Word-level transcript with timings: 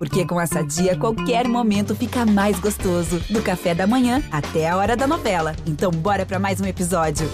Porque 0.00 0.24
com 0.24 0.40
essa 0.40 0.64
dia, 0.64 0.96
qualquer 0.96 1.46
momento 1.46 1.94
fica 1.94 2.24
mais 2.24 2.58
gostoso. 2.58 3.20
Do 3.28 3.42
café 3.42 3.74
da 3.74 3.86
manhã 3.86 4.22
até 4.32 4.66
a 4.66 4.74
hora 4.74 4.96
da 4.96 5.06
novela. 5.06 5.54
Então, 5.66 5.90
bora 5.90 6.24
para 6.24 6.38
mais 6.38 6.58
um 6.58 6.64
episódio. 6.64 7.28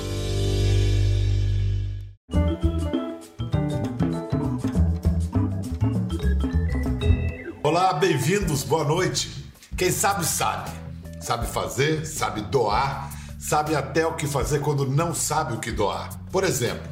Olá, 7.63 7.93
bem-vindos, 7.93 8.65
boa 8.65 8.83
noite. 8.83 9.49
Quem 9.77 9.93
sabe, 9.93 10.27
sabe. 10.27 10.73
Sabe 11.21 11.47
fazer, 11.47 12.05
sabe 12.05 12.41
doar, 12.41 13.13
sabe 13.39 13.77
até 13.77 14.05
o 14.05 14.15
que 14.15 14.27
fazer 14.27 14.59
quando 14.59 14.91
não 14.91 15.15
sabe 15.15 15.55
o 15.55 15.61
que 15.61 15.71
doar. 15.71 16.19
Por 16.33 16.43
exemplo, 16.43 16.91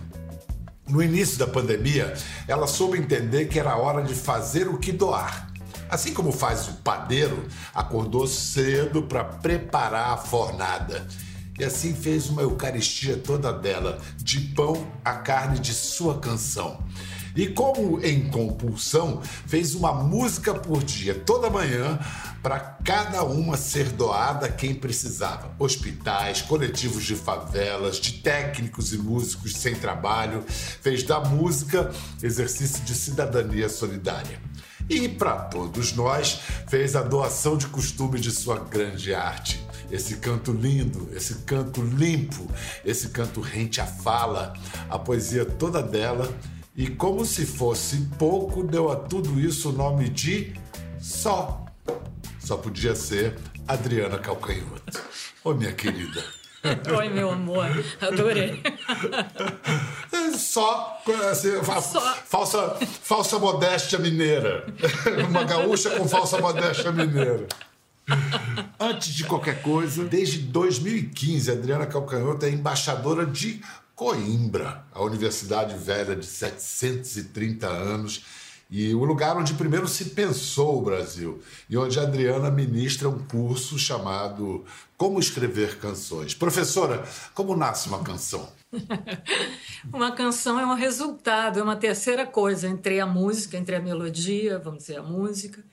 no 0.88 1.02
início 1.02 1.36
da 1.36 1.48
pandemia, 1.48 2.14
ela 2.46 2.68
soube 2.68 2.96
entender 2.96 3.46
que 3.46 3.58
era 3.58 3.76
hora 3.76 4.04
de 4.04 4.14
fazer 4.14 4.68
o 4.68 4.78
que 4.78 4.92
doar. 4.92 5.52
Assim 5.94 6.12
como 6.12 6.32
faz 6.32 6.66
o 6.66 6.72
padeiro, 6.72 7.46
acordou 7.72 8.26
cedo 8.26 9.04
para 9.04 9.22
preparar 9.22 10.10
a 10.10 10.16
fornada. 10.16 11.06
E 11.56 11.62
assim 11.62 11.94
fez 11.94 12.28
uma 12.28 12.42
Eucaristia 12.42 13.16
toda 13.16 13.52
dela, 13.52 14.00
de 14.16 14.40
pão 14.40 14.90
a 15.04 15.12
carne 15.12 15.60
de 15.60 15.72
sua 15.72 16.18
canção. 16.18 16.82
E 17.36 17.46
como 17.46 18.00
em 18.04 18.28
compulsão, 18.28 19.22
fez 19.46 19.76
uma 19.76 19.94
música 19.94 20.52
por 20.52 20.82
dia, 20.82 21.14
toda 21.14 21.48
manhã, 21.48 21.96
para 22.42 22.58
cada 22.58 23.22
uma 23.22 23.56
ser 23.56 23.88
doada 23.90 24.48
quem 24.48 24.74
precisava. 24.74 25.54
Hospitais, 25.60 26.42
coletivos 26.42 27.04
de 27.04 27.14
favelas, 27.14 28.00
de 28.00 28.14
técnicos 28.14 28.92
e 28.92 28.98
músicos 28.98 29.52
sem 29.52 29.76
trabalho. 29.76 30.44
Fez 30.48 31.04
da 31.04 31.20
música 31.20 31.92
exercício 32.20 32.82
de 32.82 32.96
cidadania 32.96 33.68
solidária. 33.68 34.40
E 34.88 35.08
para 35.08 35.36
todos 35.36 35.94
nós, 35.94 36.40
fez 36.68 36.94
a 36.94 37.02
doação 37.02 37.56
de 37.56 37.66
costume 37.66 38.20
de 38.20 38.30
sua 38.30 38.58
grande 38.58 39.14
arte. 39.14 39.64
Esse 39.90 40.16
canto 40.16 40.52
lindo, 40.52 41.08
esse 41.14 41.36
canto 41.44 41.82
limpo, 41.82 42.48
esse 42.84 43.08
canto 43.08 43.40
rente 43.40 43.80
à 43.80 43.86
fala, 43.86 44.52
a 44.88 44.98
poesia 44.98 45.44
toda 45.44 45.82
dela 45.82 46.28
e 46.76 46.88
como 46.88 47.24
se 47.24 47.46
fosse 47.46 48.08
pouco, 48.18 48.64
deu 48.64 48.90
a 48.90 48.96
tudo 48.96 49.38
isso 49.38 49.70
o 49.70 49.72
nome 49.72 50.08
de 50.08 50.52
Só. 50.98 51.64
Só 52.40 52.56
podia 52.56 52.96
ser 52.96 53.38
Adriana 53.68 54.18
Calcanhoto. 54.18 54.98
Ô, 55.44 55.50
oh, 55.50 55.54
minha 55.54 55.72
querida. 55.72 56.24
Oi, 56.98 57.08
meu 57.10 57.30
amor. 57.30 57.68
Adorei. 58.00 58.60
Só, 60.32 61.00
assim, 61.30 61.52
Só. 61.64 62.00
Falsa, 62.26 62.76
falsa 63.02 63.38
modéstia 63.38 63.98
mineira. 63.98 64.66
Uma 65.28 65.44
gaúcha 65.44 65.90
com 65.90 66.08
falsa 66.08 66.38
modéstia 66.38 66.90
mineira. 66.92 67.46
Antes 68.78 69.14
de 69.14 69.24
qualquer 69.24 69.62
coisa, 69.62 70.04
desde 70.04 70.38
2015, 70.38 71.50
Adriana 71.50 71.86
Calcanhoto 71.86 72.44
é 72.44 72.50
embaixadora 72.50 73.24
de 73.24 73.60
Coimbra, 73.94 74.84
a 74.92 75.02
universidade 75.02 75.76
velha 75.76 76.16
de 76.16 76.26
730 76.26 77.66
anos 77.66 78.24
e 78.70 78.94
o 78.94 79.04
lugar 79.04 79.36
onde 79.36 79.54
primeiro 79.54 79.86
se 79.86 80.06
pensou 80.06 80.78
o 80.78 80.82
Brasil 80.82 81.40
e 81.70 81.76
onde 81.76 81.98
a 81.98 82.02
Adriana 82.02 82.50
ministra 82.50 83.08
um 83.08 83.20
curso 83.20 83.78
chamado 83.78 84.64
Como 84.96 85.20
Escrever 85.20 85.78
Canções. 85.78 86.34
Professora, 86.34 87.04
como 87.34 87.56
nasce 87.56 87.88
uma 87.88 88.02
canção? 88.02 88.48
uma 89.92 90.12
canção 90.12 90.58
é 90.58 90.66
um 90.66 90.74
resultado, 90.74 91.58
é 91.58 91.62
uma 91.62 91.76
terceira 91.76 92.26
coisa 92.26 92.68
entre 92.68 93.00
a 93.00 93.06
música, 93.06 93.56
entre 93.56 93.76
a 93.76 93.80
melodia, 93.80 94.58
vamos 94.58 94.80
dizer, 94.80 94.98
a 94.98 95.02
música, 95.02 95.64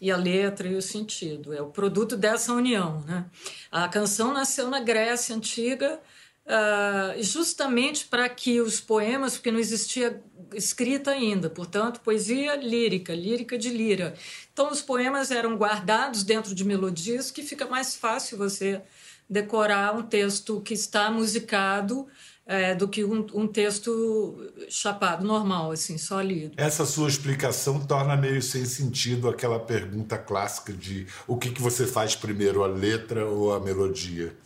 e 0.00 0.10
a 0.10 0.16
letra 0.16 0.68
e 0.68 0.74
o 0.74 0.82
sentido. 0.82 1.52
É 1.52 1.62
o 1.62 1.70
produto 1.70 2.16
dessa 2.16 2.52
união. 2.52 3.00
Né? 3.06 3.24
A 3.70 3.88
canção 3.88 4.32
nasceu 4.32 4.68
na 4.68 4.80
Grécia 4.80 5.34
Antiga 5.34 6.00
uh, 6.46 7.22
justamente 7.22 8.06
para 8.06 8.28
que 8.28 8.60
os 8.60 8.80
poemas, 8.80 9.34
porque 9.34 9.52
não 9.52 9.60
existia 9.60 10.20
escrita 10.54 11.12
ainda, 11.12 11.48
portanto, 11.48 12.00
poesia 12.00 12.56
lírica, 12.56 13.14
lírica 13.14 13.56
de 13.56 13.70
lira. 13.70 14.14
Então, 14.52 14.70
os 14.70 14.82
poemas 14.82 15.30
eram 15.30 15.56
guardados 15.56 16.22
dentro 16.24 16.54
de 16.54 16.64
melodias 16.64 17.30
que 17.30 17.42
fica 17.42 17.66
mais 17.66 17.94
fácil 17.94 18.36
você 18.36 18.82
decorar 19.28 19.96
um 19.96 20.02
texto 20.02 20.60
que 20.60 20.74
está 20.74 21.10
musicado 21.10 22.06
é, 22.46 22.74
do 22.74 22.88
que 22.88 23.04
um, 23.04 23.26
um, 23.34 23.46
texto 23.46 24.52
chapado, 24.68 25.24
normal, 25.24 25.70
assim, 25.70 25.96
só 25.96 26.20
lido. 26.20 26.54
Essa 26.56 26.84
sua 26.84 27.08
explicação 27.08 27.80
torna 27.80 28.16
meio 28.16 28.42
sem 28.42 28.64
sentido 28.64 29.28
aquela 29.28 29.60
pergunta 29.60 30.18
clássica 30.18 30.72
de 30.72 31.06
o 31.26 31.36
que, 31.36 31.50
que 31.50 31.62
você 31.62 31.86
faz 31.86 32.16
primeiro, 32.16 32.64
a 32.64 32.66
letra 32.66 33.26
ou 33.26 33.54
a 33.54 33.60
melodia? 33.60 34.36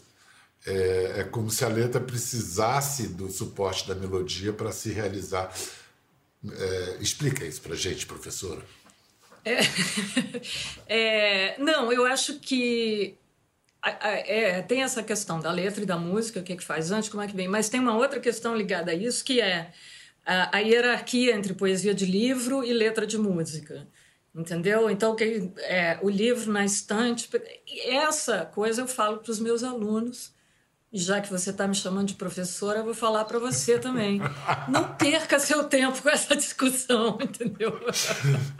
É, 0.66 1.20
é 1.20 1.24
como 1.24 1.50
se 1.50 1.64
a 1.64 1.68
letra 1.68 2.00
precisasse 2.00 3.08
do 3.08 3.30
suporte 3.30 3.86
da 3.88 3.94
melodia 3.94 4.52
para 4.52 4.72
se 4.72 4.92
realizar. 4.92 5.52
É, 6.48 6.96
explica 7.00 7.44
isso 7.44 7.62
para 7.62 7.74
gente, 7.74 8.06
professora. 8.06 8.62
É, 9.44 9.60
é, 10.86 11.58
não, 11.58 11.92
eu 11.92 12.04
acho 12.04 12.40
que 12.40 13.16
é, 13.84 14.62
tem 14.62 14.82
essa 14.82 15.02
questão 15.02 15.40
da 15.40 15.50
letra 15.50 15.82
e 15.82 15.86
da 15.86 15.96
música, 15.96 16.40
o 16.40 16.42
que, 16.42 16.52
é 16.52 16.56
que 16.56 16.64
faz 16.64 16.90
antes, 16.90 17.08
como 17.08 17.22
é 17.22 17.26
que 17.26 17.36
vem, 17.36 17.48
mas 17.48 17.68
tem 17.68 17.80
uma 17.80 17.96
outra 17.96 18.20
questão 18.20 18.56
ligada 18.56 18.90
a 18.90 18.94
isso 18.94 19.24
que 19.24 19.40
é 19.40 19.72
a, 20.24 20.56
a 20.56 20.60
hierarquia 20.60 21.34
entre 21.34 21.54
poesia 21.54 21.94
de 21.94 22.04
livro 22.04 22.64
e 22.64 22.72
letra 22.72 23.06
de 23.06 23.16
música. 23.16 23.86
Entendeu? 24.34 24.90
Então, 24.90 25.16
que, 25.16 25.50
é, 25.60 25.98
o 26.02 26.10
livro 26.10 26.52
na 26.52 26.62
estante. 26.62 27.28
Essa 27.86 28.44
coisa 28.44 28.82
eu 28.82 28.86
falo 28.86 29.18
para 29.18 29.30
os 29.30 29.40
meus 29.40 29.62
alunos 29.64 30.35
já 30.92 31.20
que 31.20 31.30
você 31.30 31.50
está 31.50 31.66
me 31.66 31.74
chamando 31.74 32.08
de 32.08 32.14
professora, 32.14 32.78
eu 32.78 32.84
vou 32.84 32.94
falar 32.94 33.24
para 33.24 33.38
você 33.38 33.78
também. 33.78 34.20
Não 34.68 34.92
perca 34.94 35.38
seu 35.38 35.64
tempo 35.64 36.00
com 36.00 36.08
essa 36.08 36.36
discussão, 36.36 37.18
entendeu? 37.22 37.78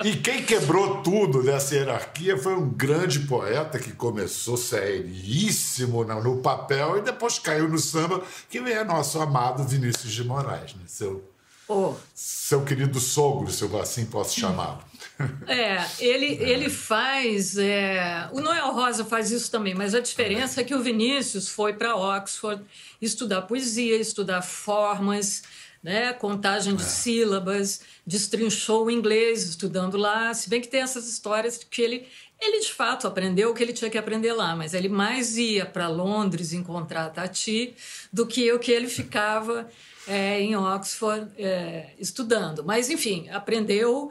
E 0.05 0.17
quem 0.17 0.45
quebrou 0.45 1.03
tudo 1.03 1.43
dessa 1.43 1.75
hierarquia 1.75 2.37
foi 2.37 2.55
um 2.55 2.69
grande 2.69 3.21
poeta 3.21 3.79
que 3.79 3.93
começou 3.93 4.57
seríssimo 4.57 6.05
no 6.05 6.39
papel 6.39 6.99
e 6.99 7.03
depois 7.03 7.39
caiu 7.39 7.69
no 7.69 7.79
samba, 7.79 8.23
que 8.49 8.59
é 8.59 8.85
nosso 8.85 9.21
amado 9.21 9.65
Vinícius 9.65 10.13
de 10.13 10.25
Moraes, 10.25 10.75
né? 10.75 10.83
seu, 10.87 11.23
oh. 11.69 11.95
seu 12.15 12.65
querido 12.65 13.01
sogro, 13.01 13.51
se 13.51 13.63
eu 13.63 13.81
assim 13.81 14.07
posso 14.07 14.39
chamá-lo. 14.39 14.83
É, 15.47 15.83
ele, 15.99 16.27
ele 16.43 16.69
faz. 16.69 17.57
É... 17.57 18.29
O 18.33 18.41
Noel 18.41 18.71
Rosa 18.73 19.03
faz 19.03 19.31
isso 19.31 19.51
também, 19.51 19.75
mas 19.75 19.95
a 19.95 20.01
diferença 20.01 20.61
é 20.61 20.65
que 20.65 20.75
o 20.75 20.83
Vinícius 20.83 21.49
foi 21.49 21.73
para 21.73 21.97
Oxford 21.97 22.63
estudar 23.01 23.43
poesia, 23.43 23.97
estudar 23.97 24.43
formas, 24.43 25.43
né, 25.83 26.13
contagem 26.13 26.75
de 26.75 26.83
é. 26.83 26.87
sílabas, 26.87 27.81
destrinchou 28.07 28.87
o 28.87 28.91
inglês 28.91 29.45
estudando 29.45 29.97
lá. 29.97 30.35
Se 30.35 30.51
bem 30.51 30.61
que 30.61 30.69
tem 30.69 30.83
essas 30.83 31.09
histórias 31.09 31.59
que 31.59 31.81
ele, 31.81 32.07
ele 32.41 32.61
de 32.61 32.73
fato 32.73 33.07
aprendeu 33.07 33.51
o 33.51 33.55
que 33.55 33.63
ele 33.63 33.73
tinha 33.73 33.91
que 33.91 33.97
aprender 33.97 34.33
lá, 34.33 34.55
mas 34.55 34.75
ele 34.75 34.89
mais 34.89 35.39
ia 35.39 35.65
para 35.65 35.89
Londres 35.89 36.53
encontrar 36.53 37.07
a 37.07 37.11
Tati 37.11 37.75
do 38.13 38.27
que 38.27 38.53
o 38.53 38.59
que 38.59 38.73
ele 38.73 38.89
ficava 38.89 39.67
é, 40.07 40.41
em 40.41 40.57
Oxford 40.57 41.31
é, 41.39 41.91
estudando. 41.99 42.65
Mas, 42.65 42.89
enfim, 42.91 43.29
aprendeu 43.31 44.11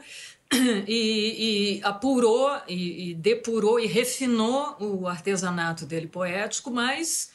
e, 0.86 1.78
e 1.78 1.80
apurou 1.82 2.50
e, 2.68 3.10
e, 3.10 3.14
depurou 3.14 3.80
e 3.80 3.86
refinou 3.86 4.76
o 4.80 5.08
artesanato 5.08 5.84
dele 5.84 6.06
poético, 6.06 6.70
mas 6.70 7.30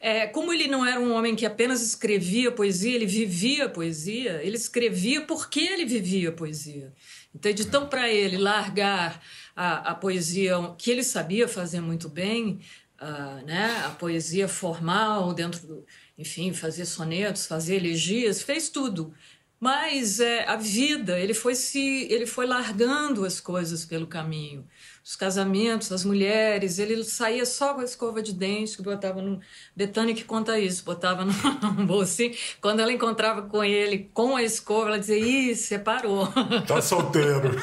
é, 0.00 0.26
como 0.26 0.52
ele 0.52 0.68
não 0.68 0.84
era 0.84 1.00
um 1.00 1.12
homem 1.14 1.34
que 1.34 1.46
apenas 1.46 1.80
escrevia 1.82 2.52
poesia, 2.52 2.94
ele 2.94 3.06
vivia 3.06 3.68
poesia, 3.68 4.40
ele 4.42 4.56
escrevia 4.56 5.22
porque 5.22 5.60
ele 5.60 5.84
vivia 5.84 6.30
poesia. 6.30 6.92
Então, 7.34 7.50
então 7.50 7.86
para 7.86 8.10
ele 8.10 8.36
largar 8.36 9.20
a, 9.56 9.92
a, 9.92 9.94
poesia 9.94 10.56
que 10.76 10.90
ele 10.90 11.02
sabia 11.02 11.48
fazer 11.48 11.80
muito 11.80 12.08
bem, 12.08 12.60
uh, 13.00 13.44
né, 13.44 13.84
a 13.86 13.90
poesia 13.90 14.48
formal 14.48 15.32
dentro 15.34 15.66
do, 15.66 15.86
enfim, 16.16 16.52
fazer 16.52 16.86
sonetos, 16.86 17.46
fazer 17.46 17.76
elegias, 17.76 18.42
fez 18.42 18.68
tudo. 18.68 19.14
Mas 19.58 20.20
é, 20.20 20.46
a 20.46 20.56
vida, 20.56 21.18
ele 21.18 21.32
foi 21.32 21.54
se, 21.54 22.06
ele 22.10 22.26
foi 22.26 22.46
largando 22.46 23.24
as 23.24 23.40
coisas 23.40 23.84
pelo 23.84 24.06
caminho. 24.06 24.66
Os 25.06 25.16
casamentos, 25.16 25.92
as 25.92 26.02
mulheres, 26.02 26.78
ele 26.78 27.04
saía 27.04 27.44
só 27.44 27.74
com 27.74 27.82
a 27.82 27.84
escova 27.84 28.22
de 28.22 28.32
dente 28.32 28.74
que 28.74 28.82
botava 28.82 29.20
no. 29.20 29.38
Betânia 29.76 30.14
que 30.14 30.24
conta 30.24 30.58
isso, 30.58 30.82
botava 30.82 31.26
num 31.26 31.34
bolsinho. 31.84 32.34
Quando 32.58 32.80
ela 32.80 32.90
encontrava 32.90 33.42
com 33.42 33.62
ele 33.62 34.10
com 34.14 34.34
a 34.34 34.42
escova, 34.42 34.88
ela 34.88 34.98
dizia: 34.98 35.18
Ih, 35.18 35.54
separou. 35.54 36.26
Tá 36.66 36.80
solteiro. 36.80 37.54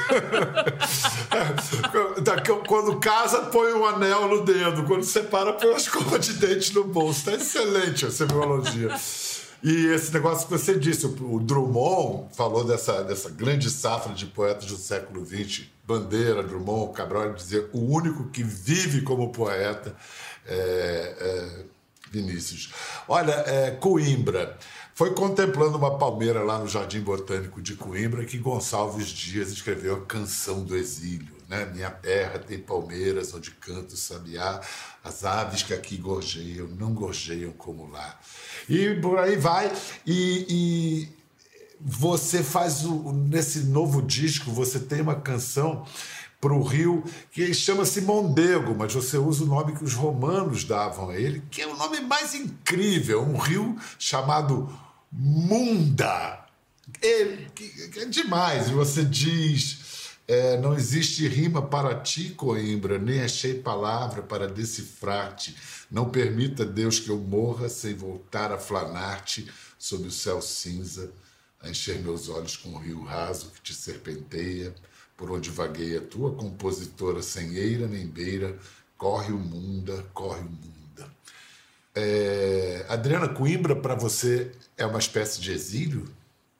Quando 2.67 2.99
casa, 2.99 3.41
põe 3.45 3.73
um 3.73 3.85
anel 3.85 4.27
no 4.27 4.45
dedo. 4.45 4.83
Quando 4.83 5.03
separa, 5.03 5.53
põe 5.53 5.69
uma 5.69 5.77
escova 5.77 6.19
de 6.19 6.33
dente 6.33 6.75
no 6.75 6.83
bolso. 6.83 7.25
Tá 7.25 7.33
excelente 7.33 8.05
a 8.05 8.11
semiologia. 8.11 8.95
E 9.63 9.87
esse 9.87 10.11
negócio 10.11 10.47
que 10.47 10.51
você 10.51 10.77
disse, 10.77 11.05
o 11.05 11.39
Drummond 11.39 12.35
falou 12.35 12.63
dessa, 12.63 13.03
dessa 13.03 13.29
grande 13.29 13.69
safra 13.69 14.13
de 14.13 14.25
poetas 14.25 14.65
do 14.65 14.75
século 14.75 15.23
XX, 15.23 15.65
Bandeira, 15.91 16.41
Drummond, 16.41 16.93
Cabral 16.93 17.33
dizer 17.33 17.69
o 17.73 17.79
único 17.79 18.29
que 18.29 18.43
vive 18.43 19.01
como 19.01 19.31
poeta 19.31 19.95
é, 20.45 21.15
é 21.19 21.65
Vinícius. 22.11 22.73
Olha, 23.07 23.33
é, 23.33 23.71
Coimbra. 23.71 24.57
Foi 24.93 25.13
contemplando 25.13 25.77
uma 25.77 25.97
palmeira 25.97 26.43
lá 26.43 26.59
no 26.59 26.67
Jardim 26.67 26.99
Botânico 26.99 27.61
de 27.61 27.75
Coimbra 27.75 28.25
que 28.25 28.37
Gonçalves 28.37 29.07
Dias 29.07 29.49
escreveu 29.49 29.95
a 29.95 30.05
Canção 30.05 30.63
do 30.63 30.75
Exílio. 30.75 31.35
Né? 31.47 31.65
Minha 31.73 31.89
terra 31.89 32.39
tem 32.39 32.59
palmeiras 32.59 33.33
onde 33.33 33.51
canta 33.51 33.93
o 33.93 33.97
sabiá, 33.97 34.61
as 35.03 35.25
aves 35.25 35.63
que 35.63 35.73
aqui 35.73 35.97
gorjeiam 35.97 36.67
não 36.67 36.93
gorjeiam 36.93 37.51
como 37.51 37.89
lá. 37.89 38.19
E 38.69 38.95
por 38.95 39.17
aí 39.17 39.35
vai. 39.37 39.71
E, 40.05 40.45
e 40.49 41.20
você 41.83 42.43
faz 42.43 42.85
o, 42.85 43.11
nesse 43.11 43.59
novo 43.59 44.01
disco, 44.01 44.51
você 44.51 44.79
tem 44.79 45.01
uma 45.01 45.15
canção 45.15 45.85
para 46.39 46.53
o 46.53 46.63
rio 46.63 47.03
que 47.31 47.53
chama-se 47.53 48.01
Mondego, 48.01 48.75
mas 48.75 48.93
você 48.93 49.17
usa 49.17 49.43
o 49.43 49.47
nome 49.47 49.75
que 49.75 49.83
os 49.83 49.93
romanos 49.93 50.63
davam 50.63 51.09
a 51.09 51.15
ele, 51.15 51.43
que 51.51 51.61
é 51.61 51.67
o 51.67 51.77
nome 51.77 51.99
mais 52.01 52.33
incrível, 52.33 53.21
um 53.21 53.37
rio 53.37 53.77
chamado 53.99 54.67
Munda. 55.11 56.45
É, 57.01 57.21
é 58.01 58.05
demais. 58.05 58.69
E 58.69 58.73
você 58.73 59.03
diz: 59.03 59.81
é, 60.27 60.57
não 60.57 60.73
existe 60.73 61.27
rima 61.27 61.61
para 61.61 61.99
ti, 61.99 62.29
Coimbra, 62.29 62.97
nem 62.97 63.21
achei 63.21 63.53
palavra 63.55 64.21
para 64.21 64.47
decifrar-te. 64.47 65.55
Não 65.91 66.09
permita, 66.09 66.65
Deus, 66.65 66.99
que 66.99 67.09
eu 67.09 67.17
morra 67.17 67.67
sem 67.67 67.93
voltar 67.93 68.51
a 68.51 68.57
flanar-te 68.57 69.51
sob 69.77 70.07
o 70.07 70.11
céu 70.11 70.41
cinza, 70.41 71.11
a 71.61 71.69
encher 71.69 71.99
meus 71.99 72.29
olhos 72.29 72.57
com 72.57 72.69
o 72.69 72.77
rio 72.77 73.03
raso 73.03 73.51
que 73.51 73.61
te 73.61 73.73
serpenteia 73.73 74.73
por 75.15 75.29
onde 75.29 75.51
vagueia 75.51 76.01
tua 76.01 76.33
compositora 76.33 77.21
sem 77.21 77.55
eira 77.55 77.87
nem 77.87 78.07
beira, 78.07 78.57
corre 78.97 79.31
o 79.31 79.37
munda, 79.37 80.03
corre 80.13 80.41
o 80.41 80.49
munda. 80.49 81.11
É, 81.93 82.85
Adriana 82.89 83.29
Coimbra, 83.29 83.75
para 83.75 83.93
você, 83.93 84.51
é 84.75 84.85
uma 84.85 84.97
espécie 84.97 85.39
de 85.39 85.51
exílio? 85.51 86.05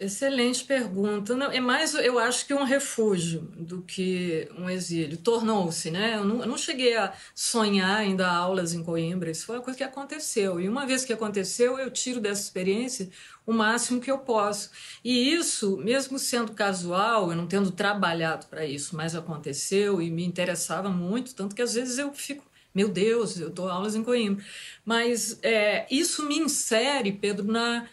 Excelente 0.01 0.63
pergunta. 0.63 1.35
Não, 1.35 1.51
é 1.51 1.59
mais, 1.59 1.93
eu 1.93 2.17
acho 2.17 2.47
que 2.47 2.55
um 2.55 2.63
refúgio 2.63 3.41
do 3.55 3.83
que 3.83 4.49
um 4.57 4.67
exílio. 4.67 5.15
Tornou-se, 5.15 5.91
né? 5.91 6.15
Eu 6.15 6.25
não, 6.25 6.39
eu 6.39 6.47
não, 6.47 6.57
cheguei 6.57 6.97
a 6.97 7.13
sonhar 7.35 8.03
dar 8.15 8.31
aulas 8.31 8.73
em 8.73 8.83
Coimbra. 8.83 9.29
Isso 9.29 9.45
foi 9.45 9.57
uma 9.57 9.63
coisa 9.63 9.77
que 9.77 9.83
aconteceu. 9.83 10.59
E 10.59 10.67
uma 10.67 10.87
vez 10.87 11.05
que 11.05 11.13
aconteceu, 11.13 11.77
eu 11.77 11.91
tiro 11.91 12.19
dessa 12.19 12.41
experiência 12.41 13.11
o 13.45 13.53
máximo 13.53 14.01
que 14.01 14.09
eu 14.09 14.17
posso. 14.17 14.71
E 15.03 15.35
isso, 15.35 15.77
mesmo 15.77 16.17
sendo 16.17 16.53
casual, 16.53 17.29
eu 17.29 17.37
não 17.37 17.45
tendo 17.45 17.69
trabalhado 17.69 18.47
para 18.47 18.65
isso, 18.65 18.95
mas 18.95 19.15
aconteceu 19.15 20.01
e 20.01 20.09
me 20.09 20.25
interessava 20.25 20.89
muito, 20.89 21.35
tanto 21.35 21.55
que 21.55 21.61
às 21.61 21.75
vezes 21.75 21.99
eu 21.99 22.11
fico 22.11 22.43
meu 22.73 22.87
Deus, 22.87 23.37
eu 23.37 23.49
dou 23.49 23.67
aulas 23.67 23.95
em 23.95 24.03
Coimbra. 24.03 24.43
Mas 24.85 25.37
é, 25.43 25.85
isso 25.91 26.25
me 26.25 26.39
insere, 26.39 27.11
Pedro, 27.11 27.45
na 27.45 27.85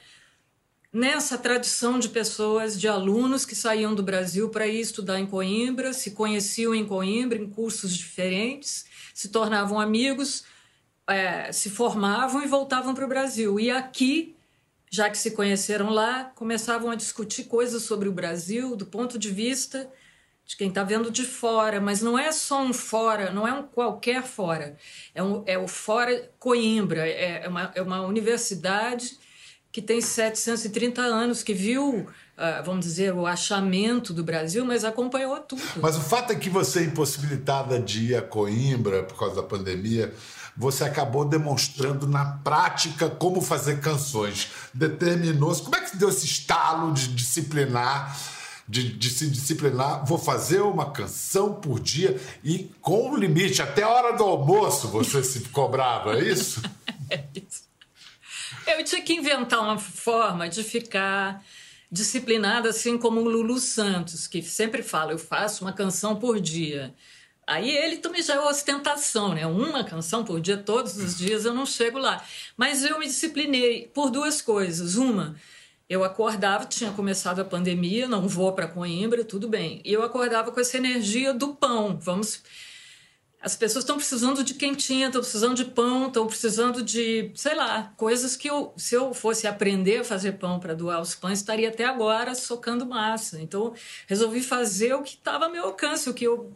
nessa 0.93 1.37
tradição 1.37 1.99
de 1.99 2.09
pessoas, 2.09 2.79
de 2.81 2.89
alunos 2.89 3.45
que 3.45 3.55
saíam 3.55 3.95
do 3.95 4.03
Brasil 4.03 4.49
para 4.49 4.67
ir 4.67 4.81
estudar 4.81 5.21
em 5.21 5.27
Coimbra, 5.27 5.93
se 5.93 6.13
conheciam 6.13 6.75
em 6.75 6.87
Coimbra 6.87 7.39
em 7.39 7.49
cursos 7.49 7.97
diferentes, 7.97 8.87
se 9.15 9.29
tornavam 9.29 9.79
amigos, 9.79 10.45
é, 11.07 11.53
se 11.53 11.71
formavam 11.71 12.43
e 12.43 12.47
voltavam 12.47 12.95
para 12.95 13.05
o 13.05 13.09
Brasil. 13.09 13.61
E 13.61 13.71
aqui, 13.71 14.37
já 14.91 15.11
que 15.11 15.19
se 15.19 15.33
conheceram 15.33 15.91
lá, 15.91 16.25
começavam 16.35 16.91
a 16.91 16.95
discutir 16.95 17.45
coisas 17.45 17.83
sobre 17.83 18.09
o 18.09 18.13
Brasil 18.13 18.75
do 18.75 18.87
ponto 18.87 19.19
de 19.19 19.31
vista 19.31 19.91
de 20.47 20.57
quem 20.57 20.71
está 20.71 20.83
vendo 20.83 21.11
de 21.11 21.25
fora, 21.25 21.79
mas 21.79 22.01
não 22.01 22.19
é 22.19 22.33
só 22.33 22.63
um 22.63 22.73
fora, 22.73 23.31
não 23.31 23.47
é 23.47 23.53
um 23.53 23.65
qualquer 23.65 24.23
fora, 24.23 24.79
é, 25.15 25.23
um, 25.23 25.43
é 25.45 25.59
o 25.59 25.69
fora 25.69 26.33
Coimbra, 26.39 27.07
é, 27.07 27.45
é 27.45 27.49
uma, 27.49 27.71
é 27.75 27.83
uma 27.83 28.01
universidade 28.01 29.19
que 29.71 29.83
tem 29.83 30.01
730 30.01 31.03
anos, 31.03 31.43
que 31.43 31.53
viu, 31.53 32.01
uh, 32.01 32.65
vamos 32.65 32.87
dizer, 32.87 33.13
o 33.15 33.27
achamento 33.27 34.15
do 34.15 34.25
Brasil, 34.25 34.65
mas 34.65 34.85
acompanhou 34.85 35.39
tudo. 35.41 35.63
Mas 35.77 35.97
o 35.97 36.01
fato 36.01 36.33
é 36.33 36.37
que 36.37 36.49
você, 36.49 36.85
impossibilitada 36.85 37.79
de 37.79 38.13
ir 38.13 38.17
a 38.17 38.23
Coimbra 38.23 39.03
por 39.03 39.19
causa 39.19 39.37
da 39.37 39.43
pandemia, 39.43 40.13
você 40.57 40.83
acabou 40.85 41.25
demonstrando 41.25 42.09
na 42.09 42.25
prática 42.25 43.09
como 43.09 43.41
fazer 43.41 43.81
canções. 43.81 44.49
Determinou-se. 44.75 45.63
Como 45.63 45.77
é 45.77 45.81
que 45.83 45.97
deu 45.97 46.09
esse 46.09 46.27
estalo 46.27 46.93
de 46.93 47.09
disciplinar? 47.15 48.19
De, 48.67 48.93
de, 48.93 49.09
se 49.09 49.31
disciplinar, 49.31 50.05
vou 50.05 50.19
fazer 50.19 50.61
uma 50.61 50.91
canção 50.91 51.55
por 51.55 51.81
dia 51.81 52.21
e 52.45 52.71
com 52.83 53.17
limite, 53.17 53.63
até 53.63 53.83
a 53.83 53.89
hora 53.89 54.15
do 54.15 54.23
almoço 54.23 54.89
você 54.89 55.25
se 55.25 55.41
cobrava, 55.49 56.19
é 56.19 56.25
isso? 56.25 56.61
é 57.09 57.25
isso. 57.35 57.68
Eu 58.77 58.85
tinha 58.85 59.03
que 59.03 59.15
inventar 59.15 59.61
uma 59.61 59.79
forma 59.79 60.49
de 60.49 60.63
ficar 60.63 61.43
disciplinada, 61.91 62.69
assim 62.69 62.99
como 62.99 63.21
o 63.21 63.29
Lulu 63.29 63.59
Santos, 63.59 64.27
que 64.27 64.43
sempre 64.43 64.83
fala: 64.83 65.13
eu 65.13 65.19
faço 65.19 65.65
uma 65.65 65.73
canção 65.73 66.17
por 66.17 66.39
dia. 66.39 66.95
Aí 67.47 67.71
ele 67.71 67.97
também 67.97 68.21
já 68.23 68.35
é 68.35 68.41
ostentação, 68.41 69.35
né? 69.35 69.47
Uma 69.47 69.83
canção 69.83 70.23
por 70.23 70.39
dia, 70.39 70.59
todos 70.59 70.99
os 70.99 71.17
dias 71.17 71.47
eu 71.47 71.55
não 71.55 71.65
chego 71.65 71.99
lá. 71.99 72.23
Mas 72.59 72.85
eu 72.85 72.99
me 72.99 73.07
disciplinei 73.07 73.91
por 73.95 74.11
duas 74.11 74.43
coisas. 74.43 74.97
Uma, 74.97 75.35
eu 75.89 76.05
acordava, 76.05 76.67
tinha 76.67 76.93
começado 76.93 77.41
a 77.41 77.45
pandemia, 77.47 78.07
não 78.07 78.29
vou 78.29 78.53
para 78.53 78.69
Coimbra, 78.69 79.25
tudo 79.25 79.49
bem. 79.49 79.81
E 79.83 79.91
eu 79.91 80.03
acordava 80.03 80.53
com 80.53 80.61
essa 80.61 80.77
energia 80.77 81.33
do 81.33 81.55
pão. 81.55 81.99
Vamos 81.99 82.43
as 83.41 83.55
pessoas 83.55 83.85
estão 83.85 83.97
precisando 83.97 84.43
de 84.43 84.55
quentinha, 84.55 85.07
estão 85.07 85.21
precisando 85.21 85.55
de 85.55 85.65
pão, 85.65 86.09
estão 86.09 86.27
precisando 86.27 86.83
de, 86.83 87.31
sei 87.35 87.55
lá, 87.55 87.93
coisas 87.97 88.37
que 88.37 88.51
eu, 88.51 88.73
se 88.77 88.95
eu 88.95 89.15
fosse 89.15 89.47
aprender 89.47 89.99
a 89.99 90.05
fazer 90.05 90.33
pão 90.33 90.59
para 90.59 90.75
doar 90.75 91.01
os 91.01 91.15
pães, 91.15 91.39
estaria 91.39 91.69
até 91.69 91.85
agora 91.85 92.35
socando 92.35 92.85
massa. 92.85 93.41
Então, 93.41 93.73
resolvi 94.09 94.41
fazer 94.41 94.95
o 94.95 95.03
que 95.03 95.15
estava 95.15 95.45
ao 95.45 95.53
meu 95.53 95.67
alcance, 95.67 96.11
o 96.11 96.15
que 96.15 96.27
eu 96.27 96.53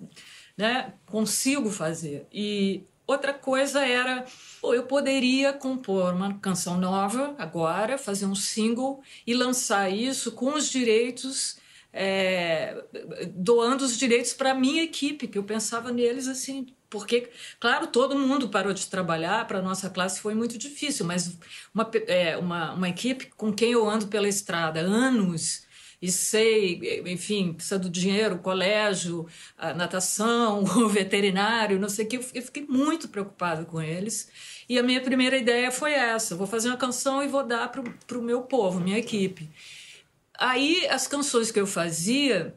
né, 0.56 0.93
consigo 1.06 1.70
fazer. 1.70 2.26
E 2.32 2.82
outra 3.06 3.32
coisa 3.32 3.87
era, 3.87 4.25
pô, 4.61 4.75
eu 4.75 4.82
poderia 4.82 5.52
compor 5.52 6.12
uma 6.12 6.34
canção 6.38 6.79
nova 6.79 7.34
agora, 7.38 7.96
fazer 7.96 8.26
um 8.26 8.34
single 8.34 9.00
e 9.25 9.34
lançar 9.34 9.88
isso 9.88 10.32
com 10.32 10.55
os 10.55 10.69
direitos 10.69 11.62
é, 11.93 12.85
doando 13.35 13.85
os 13.85 13.99
direitos 13.99 14.33
para 14.33 14.53
a 14.53 14.55
minha 14.55 14.83
equipe, 14.83 15.29
que 15.29 15.39
eu 15.39 15.44
pensava 15.44 15.93
neles 15.93 16.27
assim, 16.27 16.67
porque, 16.89 17.31
claro, 17.58 17.87
todo 17.87 18.19
mundo 18.19 18.49
parou 18.49 18.72
de 18.72 18.87
trabalhar, 18.87 19.46
para 19.46 19.58
a 19.58 19.63
nossa 19.63 19.89
classe 19.89 20.20
foi 20.20 20.34
muito 20.34 20.58
difícil, 20.58 21.06
mas 21.06 21.39
uma, 21.75 21.91
é, 22.06 22.37
uma, 22.37 22.75
uma 22.75 22.89
equipe 22.89 23.27
com 23.37 23.53
quem 23.53 23.72
eu 23.72 23.89
ando 23.89 24.08
pela 24.08 24.29
estrada 24.29 24.81
anos 24.81 25.67
e 26.03 26.11
sei, 26.11 27.01
enfim, 27.06 27.53
precisa 27.53 27.79
do 27.79 27.89
dinheiro, 27.89 28.41
colégio, 28.41 29.27
natação, 29.77 30.65
o 30.84 30.89
veterinário, 30.89 31.79
não 31.79 31.89
sei 31.89 32.05
o 32.05 32.08
que, 32.08 32.17
eu 32.17 32.43
fiquei 32.43 32.67
muito 32.69 33.08
preocupada 33.08 33.65
com 33.65 33.81
eles. 33.81 34.29
E 34.69 34.79
a 34.79 34.82
minha 34.82 35.01
primeira 35.01 35.37
ideia 35.37 35.70
foi 35.70 35.93
essa: 35.93 36.34
vou 36.34 36.46
fazer 36.46 36.69
uma 36.69 36.77
canção 36.77 37.22
e 37.22 37.29
vou 37.29 37.46
dar 37.46 37.70
para 37.70 38.19
o 38.19 38.22
meu 38.22 38.43
povo, 38.43 38.81
minha 38.81 38.99
equipe. 38.99 39.49
Aí 40.39 40.86
as 40.89 41.06
canções 41.06 41.51
que 41.51 41.60
eu 41.60 41.67
fazia, 41.67 42.55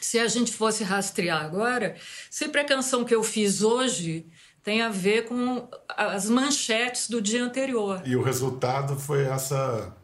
se 0.00 0.18
a 0.18 0.28
gente 0.28 0.52
fosse 0.52 0.84
rastrear 0.84 1.44
agora, 1.44 1.96
sempre 2.30 2.60
a 2.60 2.64
canção 2.64 3.04
que 3.04 3.14
eu 3.14 3.22
fiz 3.22 3.62
hoje 3.62 4.26
tem 4.62 4.82
a 4.82 4.90
ver 4.90 5.26
com 5.26 5.68
as 5.88 6.28
manchetes 6.28 7.08
do 7.08 7.22
dia 7.22 7.42
anterior. 7.42 8.02
E 8.04 8.14
o 8.16 8.22
resultado 8.22 8.98
foi 8.98 9.24
essa 9.24 9.94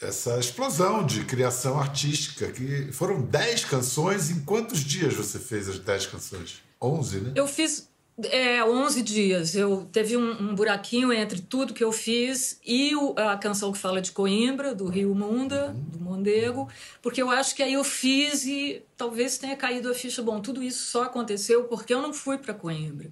essa 0.00 0.38
explosão 0.38 1.04
de 1.04 1.24
criação 1.24 1.78
artística, 1.78 2.50
que 2.50 2.90
foram 2.90 3.20
10 3.20 3.66
canções. 3.66 4.30
Em 4.30 4.40
quantos 4.40 4.80
dias 4.80 5.12
você 5.12 5.38
fez 5.38 5.68
as 5.68 5.78
10 5.78 6.06
canções? 6.06 6.62
11, 6.80 7.20
né? 7.20 7.32
Eu 7.34 7.46
fiz 7.46 7.90
é, 8.24 8.62
11 8.64 9.02
dias. 9.02 9.54
Eu 9.54 9.88
teve 9.92 10.16
um, 10.16 10.30
um, 10.30 10.54
buraquinho 10.54 11.12
entre 11.12 11.40
tudo 11.40 11.74
que 11.74 11.82
eu 11.82 11.92
fiz 11.92 12.60
e 12.64 12.94
o, 12.94 13.14
a 13.16 13.36
canção 13.36 13.72
que 13.72 13.78
fala 13.78 14.00
de 14.00 14.12
Coimbra, 14.12 14.74
do 14.74 14.86
Rio 14.86 15.14
Munda, 15.14 15.74
do 15.74 16.00
Mondego, 16.00 16.68
porque 17.00 17.22
eu 17.22 17.30
acho 17.30 17.54
que 17.54 17.62
aí 17.62 17.74
eu 17.74 17.84
fiz 17.84 18.44
e 18.44 18.82
talvez 18.96 19.38
tenha 19.38 19.56
caído 19.56 19.90
a 19.90 19.94
ficha. 19.94 20.22
Bom, 20.22 20.40
tudo 20.40 20.62
isso 20.62 20.90
só 20.90 21.04
aconteceu 21.04 21.64
porque 21.64 21.94
eu 21.94 22.02
não 22.02 22.12
fui 22.12 22.38
para 22.38 22.54
Coimbra. 22.54 23.10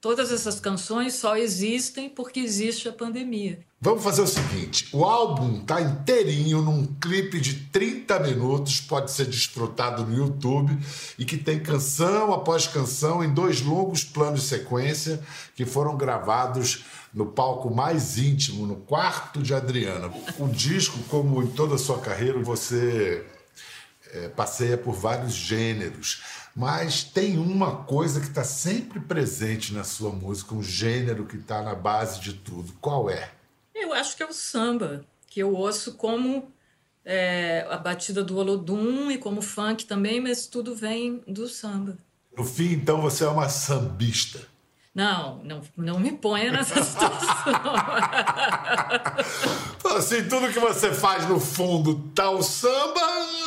Todas 0.00 0.30
essas 0.30 0.60
canções 0.60 1.14
só 1.14 1.36
existem 1.36 2.08
porque 2.08 2.38
existe 2.38 2.88
a 2.88 2.92
pandemia. 2.92 3.58
Vamos 3.80 4.04
fazer 4.04 4.22
o 4.22 4.28
seguinte: 4.28 4.88
o 4.92 5.04
álbum 5.04 5.60
tá 5.64 5.80
inteirinho 5.80 6.62
num 6.62 6.86
clipe 7.00 7.40
de 7.40 7.54
30 7.72 8.20
minutos, 8.20 8.80
pode 8.80 9.10
ser 9.10 9.26
desfrutado 9.26 10.06
no 10.06 10.16
YouTube 10.16 10.78
e 11.18 11.24
que 11.24 11.36
tem 11.36 11.58
canção 11.58 12.32
após 12.32 12.68
canção 12.68 13.24
em 13.24 13.34
dois 13.34 13.60
longos 13.60 14.04
planos 14.04 14.42
de 14.42 14.46
sequência 14.46 15.20
que 15.56 15.64
foram 15.64 15.96
gravados 15.96 16.84
no 17.12 17.26
palco 17.26 17.68
mais 17.74 18.18
íntimo, 18.18 18.66
no 18.66 18.76
quarto 18.76 19.42
de 19.42 19.52
Adriana. 19.52 20.12
O 20.38 20.46
disco, 20.46 20.96
como 21.08 21.42
em 21.42 21.48
toda 21.48 21.74
a 21.74 21.78
sua 21.78 21.98
carreira, 21.98 22.38
você 22.40 23.26
é, 24.12 24.28
passeia 24.28 24.78
por 24.78 24.94
vários 24.94 25.34
gêneros 25.34 26.22
Mas 26.58 27.04
tem 27.04 27.38
uma 27.38 27.84
coisa 27.84 28.18
que 28.18 28.26
está 28.26 28.42
sempre 28.42 28.98
presente 28.98 29.72
na 29.72 29.84
sua 29.84 30.10
música, 30.10 30.56
um 30.56 30.62
gênero 30.62 31.24
que 31.24 31.36
está 31.36 31.62
na 31.62 31.72
base 31.72 32.18
de 32.18 32.32
tudo. 32.32 32.72
Qual 32.80 33.08
é? 33.08 33.30
Eu 33.72 33.92
acho 33.92 34.16
que 34.16 34.24
é 34.24 34.26
o 34.26 34.32
samba, 34.32 35.04
que 35.28 35.38
eu 35.38 35.54
ouço 35.54 35.94
como 35.94 36.50
é, 37.04 37.64
a 37.70 37.76
batida 37.76 38.24
do 38.24 38.36
Olodum 38.36 39.08
e 39.08 39.18
como 39.18 39.40
funk 39.40 39.84
também, 39.84 40.20
mas 40.20 40.48
tudo 40.48 40.74
vem 40.74 41.22
do 41.28 41.46
samba. 41.46 41.96
No 42.36 42.42
fim, 42.42 42.72
então, 42.72 43.00
você 43.00 43.22
é 43.22 43.28
uma 43.28 43.48
sambista. 43.48 44.40
Não, 44.92 45.38
não, 45.44 45.62
não 45.76 46.00
me 46.00 46.10
ponha 46.10 46.50
nessa 46.50 46.82
situação. 46.82 47.72
assim, 49.96 50.24
tudo 50.28 50.52
que 50.52 50.58
você 50.58 50.92
faz 50.92 51.28
no 51.28 51.38
fundo 51.38 52.10
tá 52.16 52.28
o 52.30 52.42
samba. 52.42 53.37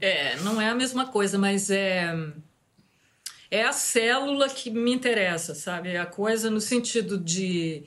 É, 0.00 0.36
não 0.40 0.60
é 0.60 0.68
a 0.68 0.74
mesma 0.74 1.06
coisa, 1.06 1.38
mas 1.38 1.70
é 1.70 2.14
é 3.50 3.62
a 3.62 3.72
célula 3.72 4.48
que 4.48 4.70
me 4.70 4.92
interessa, 4.92 5.54
sabe? 5.54 5.90
É 5.90 5.98
a 5.98 6.06
coisa 6.06 6.50
no 6.50 6.60
sentido 6.60 7.16
de 7.16 7.84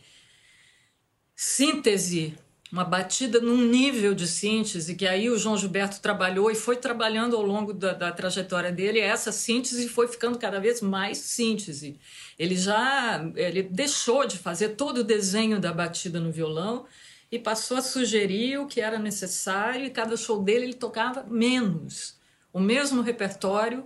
síntese 1.35 2.37
uma 2.71 2.83
batida 2.83 3.39
num 3.39 3.57
nível 3.57 4.13
de 4.13 4.27
síntese 4.27 4.95
que 4.95 5.07
aí 5.07 5.29
o 5.29 5.37
João 5.37 5.57
Gilberto 5.57 5.99
trabalhou 6.01 6.51
e 6.51 6.55
foi 6.55 6.75
trabalhando 6.75 7.35
ao 7.35 7.41
longo 7.41 7.73
da, 7.73 7.93
da, 7.93 8.11
trajetória 8.11 8.71
dele 8.71 8.99
essa 8.99 9.31
síntese 9.31 9.89
foi 9.89 10.07
ficando 10.07 10.37
cada 10.37 10.59
vez 10.59 10.79
mais 10.81 11.17
síntese 11.17 11.99
ele 12.37 12.55
já 12.55 13.25
ele 13.35 13.63
deixou 13.63 14.25
de 14.27 14.37
fazer 14.37 14.69
todo 14.69 14.99
o 14.99 15.03
desenho 15.03 15.59
da 15.59 15.73
batida 15.73 16.19
no 16.19 16.31
violão 16.31 16.85
e 17.31 17.37
passou 17.37 17.77
a 17.77 17.81
sugerir 17.81 18.57
o 18.59 18.67
que 18.67 18.81
era 18.81 18.97
necessário 18.97 19.85
e 19.85 19.89
cada 19.89 20.17
show 20.17 20.41
dele 20.43 20.65
ele 20.65 20.73
tocava 20.73 21.23
menos 21.23 22.19
o 22.51 22.59
mesmo 22.59 23.01
repertório 23.01 23.85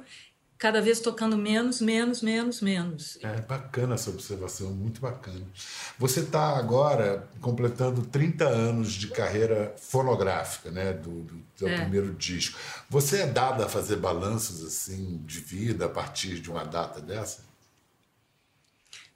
cada 0.57 0.81
vez 0.81 1.01
tocando 1.01 1.37
menos, 1.37 1.81
menos, 1.81 2.21
menos, 2.21 2.61
menos. 2.61 3.19
É 3.21 3.41
bacana 3.41 3.95
essa 3.95 4.09
observação, 4.09 4.71
muito 4.71 5.01
bacana. 5.01 5.45
Você 5.99 6.21
está 6.21 6.57
agora 6.57 7.27
completando 7.41 8.01
30 8.03 8.47
anos 8.47 8.93
de 8.93 9.09
carreira 9.09 9.75
fonográfica, 9.77 10.71
né, 10.71 10.93
do, 10.93 11.23
do 11.23 11.43
seu 11.57 11.67
é. 11.67 11.81
primeiro 11.81 12.13
disco. 12.13 12.57
Você 12.89 13.23
é 13.23 13.27
dada 13.27 13.65
a 13.65 13.69
fazer 13.69 13.97
balanços 13.97 14.65
assim 14.65 15.21
de 15.25 15.39
vida 15.39 15.87
a 15.87 15.89
partir 15.89 16.39
de 16.39 16.49
uma 16.49 16.63
data 16.63 17.01
dessa? 17.01 17.43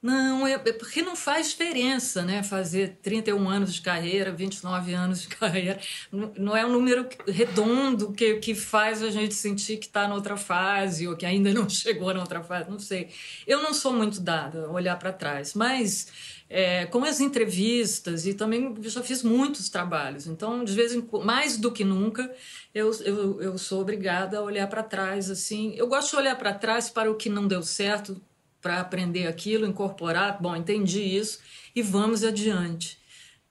Não, 0.01 0.45
é, 0.45 0.53
é 0.53 0.73
porque 0.73 1.01
não 1.01 1.15
faz 1.15 1.49
diferença, 1.49 2.23
né? 2.23 2.43
Fazer 2.43 2.99
31 3.01 3.49
anos 3.49 3.73
de 3.73 3.81
carreira, 3.81 4.31
29 4.31 4.93
anos 4.93 5.21
de 5.21 5.27
carreira. 5.35 5.79
Não 6.11 6.55
é 6.55 6.65
um 6.65 6.71
número 6.71 7.07
redondo 7.27 8.13
que, 8.13 8.35
que 8.35 8.53
faz 8.53 9.01
a 9.01 9.09
gente 9.09 9.33
sentir 9.33 9.77
que 9.77 9.87
está 9.87 10.07
na 10.07 10.13
outra 10.13 10.37
fase 10.37 11.07
ou 11.07 11.15
que 11.15 11.25
ainda 11.25 11.51
não 11.53 11.67
chegou 11.69 12.13
na 12.13 12.19
outra 12.19 12.43
fase, 12.43 12.69
não 12.69 12.79
sei. 12.79 13.09
Eu 13.45 13.61
não 13.63 13.73
sou 13.73 13.91
muito 13.91 14.19
dada 14.21 14.67
a 14.67 14.71
olhar 14.71 14.97
para 14.99 15.11
trás, 15.11 15.55
mas 15.55 16.07
é, 16.49 16.85
com 16.85 17.03
as 17.03 17.19
entrevistas 17.19 18.27
e 18.27 18.33
também 18.35 18.75
já 18.83 19.01
fiz 19.01 19.23
muitos 19.23 19.67
trabalhos. 19.67 20.27
Então, 20.27 20.63
de 20.63 20.73
vez 20.73 20.93
em 20.93 21.07
mais 21.23 21.57
do 21.57 21.71
que 21.71 21.83
nunca, 21.83 22.31
eu, 22.73 22.91
eu, 23.03 23.41
eu 23.41 23.57
sou 23.57 23.81
obrigada 23.81 24.37
a 24.37 24.41
olhar 24.43 24.67
para 24.67 24.83
trás. 24.83 25.29
assim. 25.31 25.73
Eu 25.75 25.87
gosto 25.87 26.11
de 26.11 26.17
olhar 26.17 26.35
para 26.35 26.53
trás 26.53 26.89
para 26.89 27.11
o 27.11 27.15
que 27.15 27.29
não 27.29 27.47
deu 27.47 27.63
certo 27.63 28.21
para 28.61 28.79
aprender 28.79 29.27
aquilo, 29.27 29.65
incorporar. 29.65 30.41
Bom, 30.41 30.55
entendi 30.55 31.01
isso 31.01 31.39
e 31.75 31.81
vamos 31.81 32.23
adiante. 32.23 32.99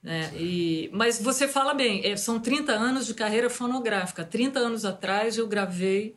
Né? 0.01 0.31
E, 0.35 0.89
mas 0.93 1.21
você 1.21 1.47
fala 1.47 1.73
bem, 1.73 2.05
é, 2.05 2.15
são 2.15 2.39
30 2.39 2.71
anos 2.71 3.05
de 3.05 3.13
carreira 3.13 3.49
fonográfica. 3.49 4.23
30 4.23 4.59
anos 4.59 4.85
atrás 4.85 5.37
eu 5.37 5.47
gravei, 5.47 6.15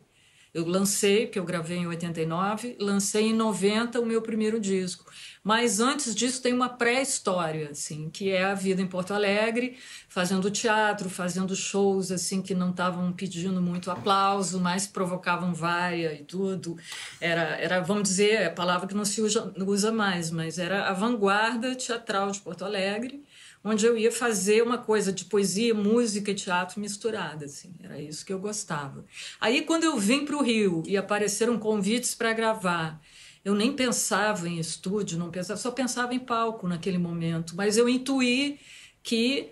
eu 0.53 0.67
lancei, 0.67 1.27
que 1.27 1.39
eu 1.39 1.45
gravei 1.45 1.77
em 1.77 1.87
89, 1.87 2.75
lancei 2.79 3.27
em 3.29 3.33
90 3.33 3.99
o 3.99 4.05
meu 4.05 4.21
primeiro 4.21 4.59
disco. 4.59 5.05
Mas 5.43 5.79
antes 5.79 6.13
disso 6.13 6.41
tem 6.41 6.53
uma 6.53 6.69
pré-história, 6.69 7.69
assim, 7.71 8.09
que 8.09 8.29
é 8.29 8.43
a 8.43 8.53
vida 8.53 8.81
em 8.81 8.85
Porto 8.85 9.13
Alegre, 9.13 9.77
fazendo 10.07 10.51
teatro, 10.51 11.09
fazendo 11.09 11.55
shows 11.55 12.11
assim 12.11 12.41
que 12.41 12.53
não 12.53 12.69
estavam 12.71 13.11
pedindo 13.13 13.61
muito 13.61 13.89
aplauso, 13.89 14.59
mas 14.59 14.85
provocavam 14.85 15.53
vaia 15.53 16.13
e 16.13 16.23
tudo. 16.23 16.77
Era, 17.19 17.41
era 17.55 17.79
vamos 17.79 18.03
dizer, 18.03 18.45
a 18.45 18.51
palavra 18.51 18.87
que 18.87 18.93
não 18.93 19.05
se 19.05 19.21
usa, 19.21 19.53
usa 19.57 19.91
mais, 19.91 20.29
mas 20.29 20.59
era 20.59 20.89
a 20.89 20.93
vanguarda 20.93 21.75
teatral 21.75 22.29
de 22.29 22.39
Porto 22.39 22.63
Alegre 22.63 23.23
onde 23.63 23.85
eu 23.85 23.97
ia 23.97 24.11
fazer 24.11 24.63
uma 24.63 24.77
coisa 24.77 25.11
de 25.11 25.25
poesia, 25.25 25.73
música 25.73 26.31
e 26.31 26.35
teatro 26.35 26.79
misturada, 26.79 27.45
assim. 27.45 27.73
Era 27.83 28.01
isso 28.01 28.25
que 28.25 28.33
eu 28.33 28.39
gostava. 28.39 29.05
Aí 29.39 29.61
quando 29.63 29.83
eu 29.83 29.97
vim 29.97 30.25
para 30.25 30.35
o 30.35 30.43
Rio 30.43 30.83
e 30.85 30.97
apareceram 30.97 31.57
convites 31.59 32.15
para 32.15 32.33
gravar 32.33 33.01
eu 33.43 33.55
nem 33.55 33.73
pensava 33.73 34.47
em 34.47 34.59
estúdio, 34.59 35.17
não 35.17 35.31
pensava, 35.31 35.59
só 35.59 35.71
pensava 35.71 36.13
em 36.13 36.19
palco 36.19 36.67
naquele 36.67 36.97
momento. 36.97 37.55
Mas 37.55 37.75
eu 37.77 37.89
intuí 37.89 38.59
que 39.01 39.49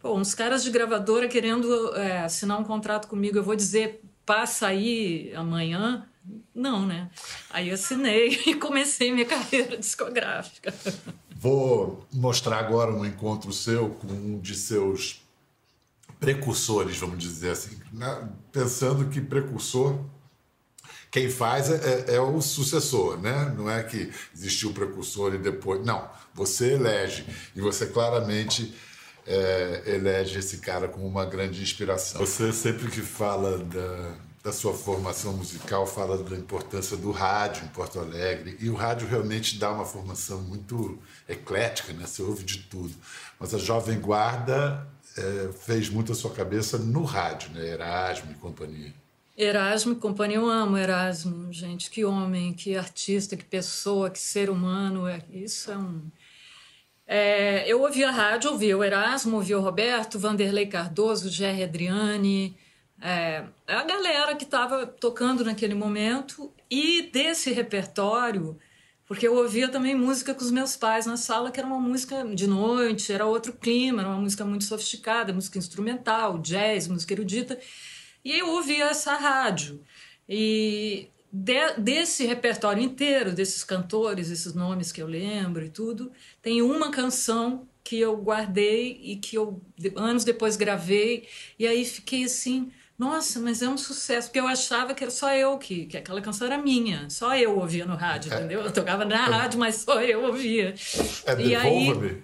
pô, 0.00 0.16
uns 0.16 0.34
caras 0.34 0.64
de 0.64 0.70
gravadora 0.70 1.28
querendo 1.28 1.94
é, 1.96 2.20
assinar 2.20 2.58
um 2.58 2.64
contrato 2.64 3.08
comigo, 3.08 3.38
eu 3.38 3.42
vou 3.42 3.54
dizer, 3.54 4.02
passa 4.26 4.66
aí 4.66 5.32
amanhã. 5.34 6.08
Não, 6.54 6.86
né? 6.86 7.10
Aí 7.50 7.70
assinei 7.70 8.40
e 8.46 8.54
comecei 8.54 9.12
minha 9.12 9.26
carreira 9.26 9.76
discográfica. 9.76 10.72
Vou 11.36 12.06
mostrar 12.12 12.58
agora 12.58 12.92
um 12.92 13.04
encontro 13.04 13.52
seu 13.52 13.90
com 13.90 14.06
um 14.06 14.38
de 14.38 14.54
seus 14.54 15.22
precursores, 16.18 16.96
vamos 16.96 17.18
dizer 17.18 17.50
assim. 17.50 17.78
Pensando 18.50 19.08
que 19.10 19.20
precursor 19.20 19.98
quem 21.14 21.30
faz 21.30 21.70
é, 21.70 22.06
é, 22.08 22.14
é, 22.16 22.20
o 22.20 22.42
sucessor, 22.42 23.20
né? 23.20 23.54
Não 23.56 23.70
é 23.70 23.84
que 23.84 24.10
existiu 24.34 24.70
o 24.70 24.72
precursor 24.72 25.32
e 25.32 25.38
depois. 25.38 25.86
Não, 25.86 26.10
você 26.34 26.72
elege. 26.72 27.24
E 27.54 27.60
você 27.60 27.86
claramente 27.86 28.74
é, 29.24 29.82
elege 29.86 30.40
esse 30.40 30.58
cara 30.58 30.88
como 30.88 31.06
uma 31.06 31.24
grande 31.24 31.62
inspiração. 31.62 32.20
Você 32.20 32.52
sempre 32.52 32.90
que 32.90 33.00
fala 33.00 33.58
da, 33.58 34.14
da 34.44 34.52
sua 34.52 34.74
formação 34.74 35.32
musical, 35.32 35.86
fala 35.86 36.22
da 36.22 36.36
importância 36.36 36.98
do 36.98 37.10
rádio 37.10 37.64
em 37.64 37.68
Porto 37.68 37.98
Alegre. 37.98 38.58
E 38.60 38.68
o 38.68 38.74
rádio 38.74 39.08
realmente 39.08 39.58
dá 39.58 39.72
uma 39.72 39.86
formação 39.86 40.42
muito 40.42 40.98
eclética, 41.26 41.94
né? 41.94 42.06
Você 42.06 42.20
ouve 42.22 42.44
de 42.44 42.58
tudo. 42.58 42.94
Mas 43.40 43.54
a 43.54 43.58
Jovem 43.58 43.98
Guarda 43.98 44.86
é, 45.16 45.50
fez 45.50 45.88
muito 45.88 46.12
a 46.12 46.14
sua 46.14 46.30
cabeça 46.30 46.76
no 46.76 47.04
rádio, 47.04 47.52
né? 47.54 47.66
Erasmo 47.66 48.32
e 48.32 48.34
companhia. 48.34 48.92
Erasmo 49.34 49.94
e 49.94 49.96
companhia, 49.96 50.36
eu 50.36 50.46
amo 50.46 50.76
Erasmo, 50.76 51.50
gente, 51.50 51.90
que 51.90 52.04
homem, 52.04 52.52
que 52.52 52.76
artista, 52.76 53.38
que 53.38 53.44
pessoa, 53.44 54.10
que 54.10 54.18
ser 54.18 54.50
humano, 54.50 55.08
é, 55.08 55.24
isso 55.32 55.72
é 55.72 55.78
um... 55.78 56.02
É, 57.06 57.64
eu 57.66 57.82
ouvia 57.82 58.10
a 58.10 58.12
rádio, 58.12 58.50
ouvia 58.50 58.76
o 58.76 58.84
Erasmo, 58.84 59.36
ouvia 59.36 59.58
o 59.58 59.62
Roberto, 59.62 60.18
Vanderlei 60.18 60.66
Cardoso, 60.66 61.30
Jerry 61.30 61.62
Adriani, 61.62 62.56
é, 63.00 63.44
a 63.66 63.82
galera 63.84 64.34
que 64.34 64.44
estava 64.44 64.86
tocando 64.86 65.44
naquele 65.44 65.74
momento, 65.74 66.52
e 66.70 67.02
desse 67.12 67.52
repertório, 67.52 68.58
porque 69.06 69.26
eu 69.28 69.36
ouvia 69.36 69.68
também 69.68 69.94
música 69.94 70.34
com 70.34 70.42
os 70.42 70.50
meus 70.50 70.76
pais 70.76 71.06
na 71.06 71.16
sala, 71.16 71.50
que 71.50 71.60
era 71.60 71.66
uma 71.66 71.78
música 71.78 72.24
de 72.34 72.46
noite, 72.46 73.12
era 73.12 73.26
outro 73.26 73.52
clima, 73.52 74.02
era 74.02 74.08
uma 74.08 74.20
música 74.20 74.44
muito 74.44 74.64
sofisticada, 74.64 75.32
música 75.32 75.58
instrumental, 75.58 76.38
jazz, 76.38 76.88
música 76.88 77.12
erudita, 77.12 77.58
e 78.24 78.38
eu 78.38 78.48
ouvia 78.48 78.86
essa 78.86 79.14
rádio. 79.14 79.84
E 80.28 81.08
de, 81.30 81.74
desse 81.78 82.24
repertório 82.24 82.82
inteiro, 82.82 83.32
desses 83.32 83.64
cantores, 83.64 84.30
esses 84.30 84.54
nomes 84.54 84.92
que 84.92 85.02
eu 85.02 85.06
lembro 85.06 85.64
e 85.64 85.68
tudo, 85.68 86.12
tem 86.40 86.62
uma 86.62 86.90
canção 86.90 87.68
que 87.82 88.00
eu 88.00 88.16
guardei 88.16 88.98
e 89.02 89.16
que 89.16 89.36
eu 89.36 89.60
anos 89.96 90.24
depois 90.24 90.56
gravei. 90.56 91.28
E 91.58 91.66
aí 91.66 91.84
fiquei 91.84 92.24
assim. 92.24 92.72
Nossa, 92.96 93.40
mas 93.40 93.60
é 93.60 93.68
um 93.68 93.76
sucesso, 93.76 94.28
porque 94.28 94.38
eu 94.38 94.46
achava 94.46 94.94
que 94.94 95.02
era 95.02 95.10
só 95.10 95.34
eu 95.34 95.58
que, 95.58 95.86
que 95.86 95.96
aquela 95.96 96.20
canção 96.20 96.46
era 96.46 96.56
minha, 96.56 97.10
só 97.10 97.36
eu 97.36 97.58
ouvia 97.58 97.84
no 97.84 97.96
rádio, 97.96 98.32
é. 98.32 98.36
entendeu? 98.36 98.60
Eu 98.60 98.72
tocava 98.72 99.04
na 99.04 99.26
rádio, 99.26 99.58
mas 99.58 99.76
só 99.76 100.00
eu 100.00 100.24
ouvia. 100.26 100.74
É 101.26 101.34
Devolva-me? 101.34 102.22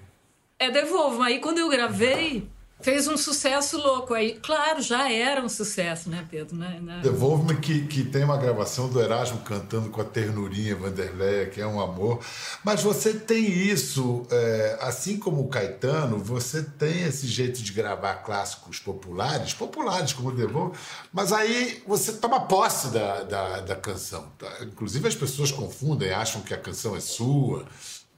É 0.58 0.70
Devolva-me. 0.70 1.26
Aí 1.26 1.38
quando 1.40 1.58
eu 1.58 1.68
gravei, 1.68 2.48
Fez 2.82 3.06
um 3.06 3.16
sucesso 3.16 3.76
louco 3.76 4.14
aí. 4.14 4.38
Claro, 4.42 4.80
já 4.80 5.10
era 5.12 5.42
um 5.42 5.48
sucesso, 5.48 6.08
né, 6.08 6.26
Pedro? 6.30 6.56
Né? 6.56 6.80
né? 6.82 7.00
Devolve-me 7.02 7.60
que, 7.60 7.86
que 7.86 8.04
tem 8.04 8.24
uma 8.24 8.38
gravação 8.38 8.88
do 8.88 9.00
Erasmo 9.00 9.40
cantando 9.40 9.90
com 9.90 10.00
a 10.00 10.04
ternurinha 10.04 10.74
Vanderleia, 10.74 11.46
que 11.46 11.60
é 11.60 11.66
um 11.66 11.80
amor. 11.80 12.20
Mas 12.64 12.82
você 12.82 13.12
tem 13.12 13.44
isso, 13.44 14.26
é, 14.30 14.78
assim 14.80 15.18
como 15.18 15.42
o 15.42 15.48
Caetano, 15.48 16.18
você 16.18 16.62
tem 16.62 17.02
esse 17.02 17.26
jeito 17.26 17.62
de 17.62 17.72
gravar 17.72 18.14
clássicos 18.16 18.78
populares, 18.78 19.52
populares 19.52 20.12
como 20.12 20.32
Devolve, 20.32 20.76
mas 21.12 21.32
aí 21.32 21.82
você 21.86 22.14
toma 22.14 22.40
posse 22.40 22.88
da, 22.88 23.22
da, 23.24 23.60
da 23.60 23.76
canção. 23.76 24.26
Tá? 24.38 24.48
Inclusive 24.62 25.06
as 25.06 25.14
pessoas 25.14 25.52
confundem, 25.52 26.12
acham 26.12 26.40
que 26.40 26.54
a 26.54 26.58
canção 26.58 26.96
é 26.96 27.00
sua. 27.00 27.66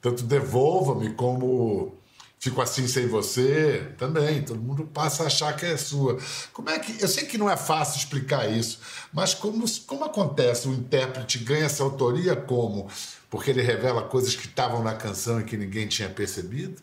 Tanto 0.00 0.22
Devolva-me 0.24 1.14
como 1.14 1.96
Fico 2.42 2.60
assim 2.60 2.88
sem 2.88 3.06
você, 3.06 3.94
também. 3.96 4.42
Todo 4.42 4.60
mundo 4.60 4.84
passa 4.84 5.22
a 5.22 5.26
achar 5.26 5.54
que 5.54 5.64
é 5.64 5.76
sua. 5.76 6.18
Como 6.52 6.68
é 6.68 6.78
que. 6.80 7.00
Eu 7.00 7.06
sei 7.06 7.24
que 7.24 7.38
não 7.38 7.48
é 7.48 7.56
fácil 7.56 7.98
explicar 7.98 8.50
isso, 8.50 8.80
mas 9.12 9.32
como, 9.32 9.64
como 9.86 10.04
acontece? 10.04 10.66
O 10.66 10.72
intérprete 10.72 11.38
ganha 11.38 11.66
essa 11.66 11.84
autoria 11.84 12.34
como? 12.34 12.90
Porque 13.30 13.48
ele 13.48 13.62
revela 13.62 14.02
coisas 14.02 14.34
que 14.34 14.48
estavam 14.48 14.82
na 14.82 14.92
canção 14.92 15.40
e 15.40 15.44
que 15.44 15.56
ninguém 15.56 15.86
tinha 15.86 16.08
percebido? 16.08 16.82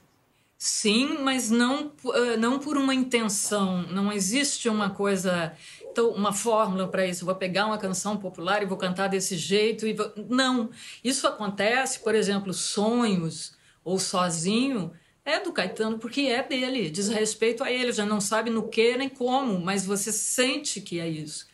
Sim, 0.57 1.17
mas 1.23 1.49
não, 1.49 1.91
eh, 2.13 2.37
não 2.37 2.57
por 2.57 2.77
uma 2.77 2.95
intenção. 2.95 3.81
Não 3.91 4.13
existe 4.13 4.69
uma 4.69 4.89
coisa, 4.89 5.51
então, 5.81 6.11
uma 6.11 6.31
fórmula 6.31 6.87
para 6.87 7.05
isso. 7.05 7.25
Vou 7.25 7.35
pegar 7.35 7.65
uma 7.65 7.77
canção 7.77 8.15
popular 8.15 8.63
e 8.63 8.65
vou 8.65 8.77
cantar 8.77 9.09
desse 9.09 9.35
jeito. 9.35 9.85
E 9.85 9.91
vou... 9.91 10.09
Não. 10.29 10.69
Isso 11.03 11.27
acontece, 11.27 11.99
por 11.99 12.15
exemplo, 12.15 12.53
sonhos 12.53 13.57
ou 13.83 13.99
sozinho 13.99 14.93
é 15.29 15.39
do 15.39 15.53
Caetano 15.53 15.99
porque 15.99 16.21
é 16.21 16.43
dele, 16.43 16.89
diz 16.89 17.07
respeito 17.09 17.63
a 17.63 17.71
ele, 17.71 17.91
já 17.91 18.05
não 18.05 18.19
sabe 18.19 18.49
no 18.49 18.67
que 18.67 18.97
nem 18.97 19.09
como, 19.09 19.59
mas 19.59 19.85
você 19.85 20.11
sente 20.11 20.81
que 20.81 20.99
é 20.99 21.07
isso. 21.07 21.47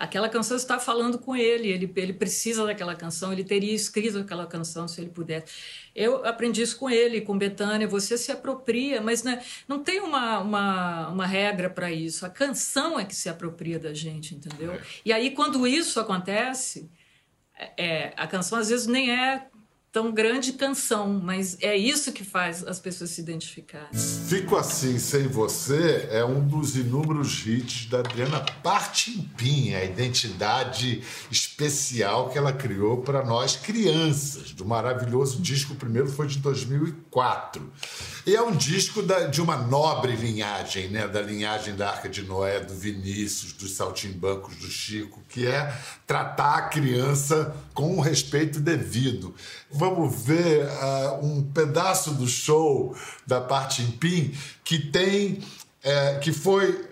Aquela 0.00 0.30
canção 0.30 0.56
está 0.56 0.78
falando 0.78 1.18
com 1.18 1.36
ele, 1.36 1.68
ele, 1.68 1.92
ele 1.94 2.14
precisa 2.14 2.64
daquela 2.64 2.96
canção, 2.96 3.34
ele 3.34 3.44
teria 3.44 3.74
escrito 3.74 4.18
aquela 4.18 4.46
canção 4.46 4.88
se 4.88 4.98
ele 4.98 5.10
pudesse. 5.10 5.52
Eu 5.94 6.24
aprendi 6.24 6.62
isso 6.62 6.78
com 6.78 6.88
ele, 6.88 7.20
com 7.20 7.36
Betânia, 7.36 7.86
você 7.86 8.16
se 8.16 8.32
apropria, 8.32 9.02
mas 9.02 9.22
né, 9.22 9.44
não 9.68 9.82
tem 9.82 10.00
uma, 10.00 10.38
uma, 10.38 11.08
uma 11.08 11.26
regra 11.26 11.68
para 11.68 11.92
isso. 11.92 12.24
A 12.24 12.30
canção 12.30 12.98
é 12.98 13.04
que 13.04 13.14
se 13.14 13.28
apropria 13.28 13.78
da 13.78 13.92
gente, 13.92 14.34
entendeu? 14.34 14.72
É. 14.72 14.80
E 15.04 15.12
aí, 15.12 15.32
quando 15.32 15.66
isso 15.66 16.00
acontece, 16.00 16.90
é, 17.76 18.14
a 18.16 18.26
canção 18.26 18.58
às 18.58 18.70
vezes 18.70 18.86
nem 18.86 19.10
é 19.10 19.49
tão 19.92 20.12
grande 20.12 20.52
canção, 20.52 21.20
mas 21.22 21.56
é 21.60 21.76
isso 21.76 22.12
que 22.12 22.22
faz 22.22 22.64
as 22.64 22.78
pessoas 22.78 23.10
se 23.10 23.20
identificarem. 23.20 23.88
Fico 23.92 24.56
Assim 24.56 24.98
Sem 24.98 25.26
Você 25.26 26.08
é 26.12 26.24
um 26.24 26.46
dos 26.46 26.76
inúmeros 26.76 27.44
hits 27.44 27.86
da 27.86 27.98
Adriana 27.98 28.40
Partimpim, 28.62 29.74
a 29.74 29.84
identidade 29.84 31.02
especial 31.30 32.30
que 32.30 32.38
ela 32.38 32.52
criou 32.52 32.98
para 32.98 33.24
nós 33.24 33.56
crianças, 33.56 34.52
do 34.52 34.64
maravilhoso 34.64 35.40
disco, 35.40 35.72
o 35.72 35.76
primeiro 35.76 36.08
foi 36.08 36.28
de 36.28 36.38
2004. 36.38 37.72
E 38.26 38.36
é 38.36 38.42
um 38.42 38.54
disco 38.54 39.02
da, 39.02 39.26
de 39.26 39.40
uma 39.42 39.56
nobre 39.56 40.14
linhagem, 40.14 40.88
né? 40.88 41.08
da 41.08 41.20
linhagem 41.20 41.74
da 41.74 41.90
Arca 41.90 42.08
de 42.08 42.22
Noé, 42.22 42.60
do 42.60 42.74
Vinícius, 42.74 43.52
dos 43.54 43.72
Saltimbancos, 43.72 44.54
do 44.56 44.68
Chico, 44.68 45.20
que 45.28 45.46
é 45.46 45.74
tratar 46.06 46.58
a 46.58 46.62
criança 46.68 47.56
com 47.74 47.96
o 47.96 48.00
respeito 48.00 48.60
devido. 48.60 49.34
Vamos 49.80 50.14
ver 50.24 50.66
uh, 50.66 51.24
um 51.24 51.42
pedaço 51.42 52.10
do 52.12 52.28
show 52.28 52.94
da 53.26 53.40
parte 53.40 53.80
em 53.80 53.90
PIN 53.90 54.34
que 54.62 54.78
tem, 54.78 55.42
é, 55.82 56.16
que 56.16 56.34
foi 56.34 56.86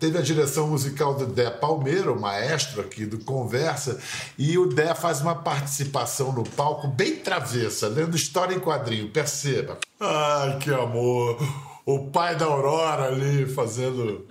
teve 0.00 0.18
a 0.18 0.20
direção 0.20 0.66
musical 0.66 1.14
do 1.14 1.26
Dé 1.26 1.48
Palmeira, 1.48 2.10
o 2.10 2.20
maestro 2.20 2.80
aqui 2.80 3.06
do 3.06 3.20
Conversa, 3.20 4.00
e 4.36 4.58
o 4.58 4.66
Dé 4.66 4.94
faz 4.96 5.20
uma 5.20 5.36
participação 5.36 6.32
no 6.32 6.42
palco 6.42 6.88
bem 6.88 7.16
travessa, 7.16 7.86
lendo 7.86 8.16
história 8.16 8.52
em 8.52 8.60
quadrinho, 8.60 9.10
perceba. 9.10 9.78
Ai, 10.00 10.58
que 10.58 10.74
amor! 10.74 11.38
O 11.86 12.10
pai 12.10 12.34
da 12.34 12.46
Aurora 12.46 13.04
ali 13.04 13.46
fazendo 13.46 14.26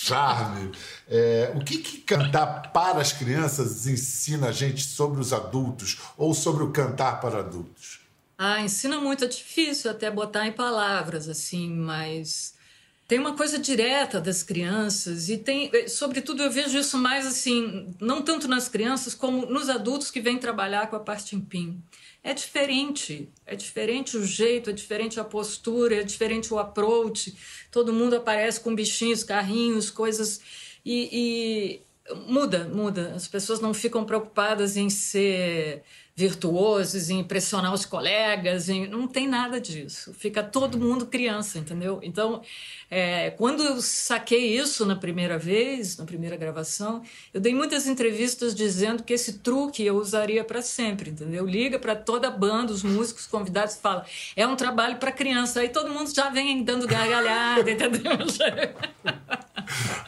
charme. 0.00 0.70
É, 1.08 1.52
o 1.56 1.64
que, 1.64 1.78
que 1.78 1.98
cantar 1.98 2.70
para 2.72 3.00
as 3.00 3.12
crianças 3.12 3.86
ensina 3.86 4.48
a 4.48 4.52
gente 4.52 4.84
sobre 4.84 5.20
os 5.20 5.32
adultos 5.32 5.98
ou 6.16 6.32
sobre 6.32 6.62
o 6.62 6.70
cantar 6.70 7.20
para 7.20 7.40
adultos? 7.40 8.00
Ah, 8.36 8.60
ensina 8.60 9.00
muito, 9.00 9.24
é 9.24 9.26
difícil 9.26 9.90
até 9.90 10.08
botar 10.08 10.46
em 10.46 10.52
palavras, 10.52 11.28
assim, 11.28 11.68
mas 11.70 12.54
tem 13.08 13.18
uma 13.18 13.34
coisa 13.34 13.58
direta 13.58 14.20
das 14.20 14.42
crianças 14.42 15.30
e 15.30 15.38
tem, 15.38 15.70
eh, 15.72 15.88
sobretudo, 15.88 16.42
eu 16.42 16.50
vejo 16.50 16.78
isso 16.78 16.98
mais 16.98 17.26
assim, 17.26 17.88
não 17.98 18.20
tanto 18.20 18.46
nas 18.46 18.68
crianças 18.68 19.14
como 19.14 19.46
nos 19.46 19.70
adultos 19.70 20.10
que 20.10 20.20
vêm 20.20 20.36
trabalhar 20.36 20.90
com 20.90 20.96
a 20.96 21.00
parte 21.00 21.34
em 21.34 21.40
PIN. 21.40 21.82
É 22.22 22.34
diferente, 22.34 23.26
é 23.46 23.56
diferente 23.56 24.18
o 24.18 24.26
jeito, 24.26 24.68
é 24.68 24.74
diferente 24.74 25.18
a 25.18 25.24
postura, 25.24 25.94
é 25.94 26.02
diferente 26.02 26.52
o 26.52 26.58
approach. 26.58 27.34
Todo 27.70 27.94
mundo 27.94 28.14
aparece 28.14 28.60
com 28.60 28.74
bichinhos, 28.74 29.24
carrinhos, 29.24 29.90
coisas 29.90 30.42
e, 30.84 31.80
e 32.14 32.14
muda, 32.26 32.68
muda. 32.68 33.14
As 33.16 33.26
pessoas 33.26 33.58
não 33.58 33.72
ficam 33.72 34.04
preocupadas 34.04 34.76
em 34.76 34.90
ser 34.90 35.82
virtuosos, 36.18 37.10
em 37.10 37.20
impressionar 37.20 37.72
os 37.72 37.86
colegas, 37.86 38.68
em... 38.68 38.88
não 38.88 39.06
tem 39.06 39.28
nada 39.28 39.60
disso. 39.60 40.12
Fica 40.12 40.42
todo 40.42 40.76
mundo 40.76 41.06
criança, 41.06 41.60
entendeu? 41.60 42.00
Então, 42.02 42.42
é, 42.90 43.30
quando 43.30 43.62
eu 43.62 43.80
saquei 43.80 44.58
isso 44.58 44.84
na 44.84 44.96
primeira 44.96 45.38
vez, 45.38 45.96
na 45.96 46.04
primeira 46.04 46.36
gravação, 46.36 47.04
eu 47.32 47.40
dei 47.40 47.54
muitas 47.54 47.86
entrevistas 47.86 48.52
dizendo 48.52 49.04
que 49.04 49.12
esse 49.12 49.34
truque 49.34 49.86
eu 49.86 49.94
usaria 49.94 50.42
para 50.42 50.60
sempre, 50.60 51.10
entendeu? 51.10 51.46
Liga 51.46 51.78
para 51.78 51.94
toda 51.94 52.26
a 52.26 52.32
banda, 52.32 52.72
os 52.72 52.82
músicos 52.82 53.24
convidados 53.24 53.76
fala: 53.76 54.04
é 54.34 54.44
um 54.44 54.56
trabalho 54.56 54.96
para 54.96 55.12
criança. 55.12 55.60
Aí 55.60 55.68
todo 55.68 55.88
mundo 55.88 56.12
já 56.12 56.30
vem 56.30 56.64
dando 56.64 56.88
gargalhada, 56.88 57.60
entendeu? 57.70 58.10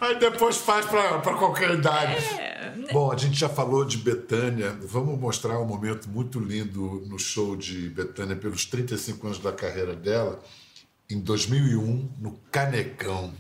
Aí 0.01 0.19
depois 0.19 0.57
faz 0.57 0.87
para 0.87 1.37
qualquer 1.37 1.71
idade. 1.71 2.17
É? 2.37 2.60
Bom, 2.93 3.11
a 3.13 3.17
gente 3.17 3.39
já 3.39 3.49
falou 3.49 3.85
de 3.85 3.99
Betânia. 3.99 4.77
Vamos 4.83 5.19
mostrar 5.19 5.61
um 5.61 5.67
momento 5.67 6.09
muito 6.09 6.39
lindo 6.39 7.03
no 7.07 7.19
show 7.19 7.57
de 7.57 7.89
Betânia 7.91 8.37
pelos 8.37 8.65
35 8.65 9.27
anos 9.27 9.39
da 9.39 9.53
carreira 9.53 9.95
dela, 9.95 10.43
em 11.09 11.21
2001, 11.21 12.15
no 12.19 12.33
Canecão. 12.51 13.33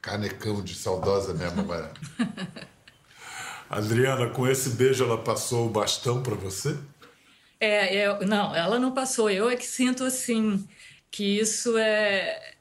Canecão 0.00 0.62
de 0.62 0.74
saudosa 0.74 1.32
mesmo, 1.34 1.60
agora. 1.60 1.92
Adriana, 3.70 4.28
com 4.28 4.46
esse 4.46 4.70
beijo 4.70 5.04
ela 5.04 5.18
passou 5.18 5.66
o 5.66 5.70
bastão 5.70 6.22
para 6.22 6.34
você? 6.34 6.78
É, 7.58 8.06
eu, 8.06 8.26
não, 8.26 8.54
ela 8.54 8.78
não 8.78 8.92
passou. 8.92 9.30
Eu 9.30 9.48
é 9.48 9.56
que 9.56 9.66
sinto 9.66 10.04
assim 10.04 10.68
que 11.10 11.38
isso 11.38 11.78
é, 11.78 12.54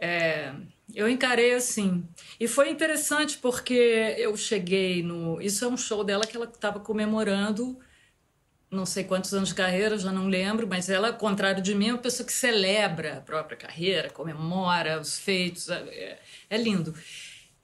é 0.00 0.52
eu 0.94 1.08
encarei 1.08 1.54
assim. 1.54 2.06
E 2.38 2.46
foi 2.48 2.70
interessante 2.70 3.38
porque 3.38 3.74
eu 4.18 4.36
cheguei 4.36 5.02
no. 5.02 5.40
Isso 5.40 5.64
é 5.64 5.68
um 5.68 5.76
show 5.76 6.04
dela 6.04 6.26
que 6.26 6.36
ela 6.36 6.46
estava 6.46 6.80
comemorando, 6.80 7.78
não 8.70 8.86
sei 8.86 9.04
quantos 9.04 9.32
anos 9.34 9.50
de 9.50 9.54
carreira, 9.54 9.98
já 9.98 10.10
não 10.12 10.28
lembro, 10.28 10.66
mas 10.66 10.88
ela, 10.88 11.08
ao 11.08 11.14
contrário 11.14 11.62
de 11.62 11.74
mim, 11.74 11.88
é 11.88 11.92
uma 11.92 11.98
pessoa 11.98 12.26
que 12.26 12.32
celebra 12.32 13.18
a 13.18 13.20
própria 13.20 13.56
carreira, 13.56 14.10
comemora 14.10 15.00
os 15.00 15.18
feitos. 15.18 15.68
É, 15.68 16.18
é 16.48 16.56
lindo. 16.56 16.94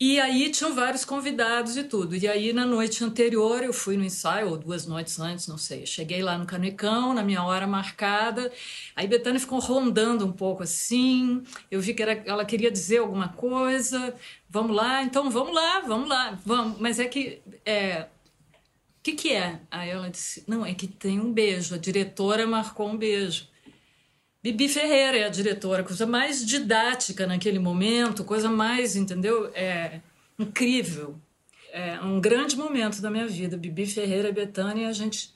E 0.01 0.21
aí 0.21 0.49
tinham 0.51 0.73
vários 0.75 1.05
convidados 1.05 1.77
e 1.77 1.83
tudo. 1.83 2.15
E 2.15 2.29
aí 2.29 2.53
na 2.53 2.65
noite 2.65 3.03
anterior 3.03 3.65
eu 3.65 3.73
fui 3.73 3.97
no 3.97 4.05
ensaio, 4.05 4.49
ou 4.51 4.57
duas 4.57 4.87
noites 4.87 5.19
antes, 5.19 5.49
não 5.49 5.59
sei. 5.59 5.85
cheguei 5.87 6.23
lá 6.23 6.39
no 6.39 6.47
Canecão, 6.47 7.13
na 7.13 7.25
minha 7.25 7.43
hora 7.43 7.67
marcada. 7.67 8.53
Aí 8.95 9.09
Betânia 9.09 9.41
ficou 9.41 9.59
rondando 9.59 10.25
um 10.25 10.31
pouco 10.31 10.63
assim. 10.63 11.43
Eu 11.69 11.81
vi 11.81 11.95
que 11.95 12.03
era, 12.03 12.13
ela 12.25 12.45
queria 12.45 12.71
dizer 12.71 12.99
alguma 12.99 13.29
coisa. 13.31 14.15
Vamos 14.49 14.77
lá, 14.77 15.03
então 15.03 15.31
vamos 15.31 15.53
lá, 15.53 15.81
vamos 15.81 16.09
lá, 16.09 16.39
vamos. 16.47 16.79
Mas 16.81 17.01
é 17.01 17.07
que. 17.07 17.43
É, 17.67 18.07
o 19.01 19.03
que, 19.03 19.13
que 19.13 19.33
é? 19.33 19.61
Aí 19.71 19.91
ela 19.91 20.11
disse: 20.11 20.45
Não, 20.47 20.65
é 20.65 20.75
que 20.75 20.87
tem 20.87 21.19
um 21.19 21.33
beijo. 21.33 21.75
A 21.75 21.79
diretora 21.79 22.47
marcou 22.47 22.89
um 22.89 22.97
beijo. 22.97 23.49
Bibi 24.49 24.67
Ferreira 24.67 25.19
é 25.19 25.25
a 25.25 25.29
diretora, 25.29 25.85
coisa 25.85 26.07
mais 26.07 26.45
didática 26.45 27.27
naquele 27.27 27.59
momento, 27.59 28.25
coisa 28.25 28.49
mais, 28.49 28.97
entendeu? 28.97 29.51
É 29.55 30.01
incrível. 30.39 31.19
É 31.71 32.01
um 32.01 32.19
grande 32.19 32.57
momento 32.57 33.03
da 33.03 33.11
minha 33.11 33.29
vida. 33.29 33.59
Bibi 33.59 33.85
Ferreira, 33.85 34.33
Betânia, 34.33 34.89
a 34.89 34.93
gente. 34.93 35.35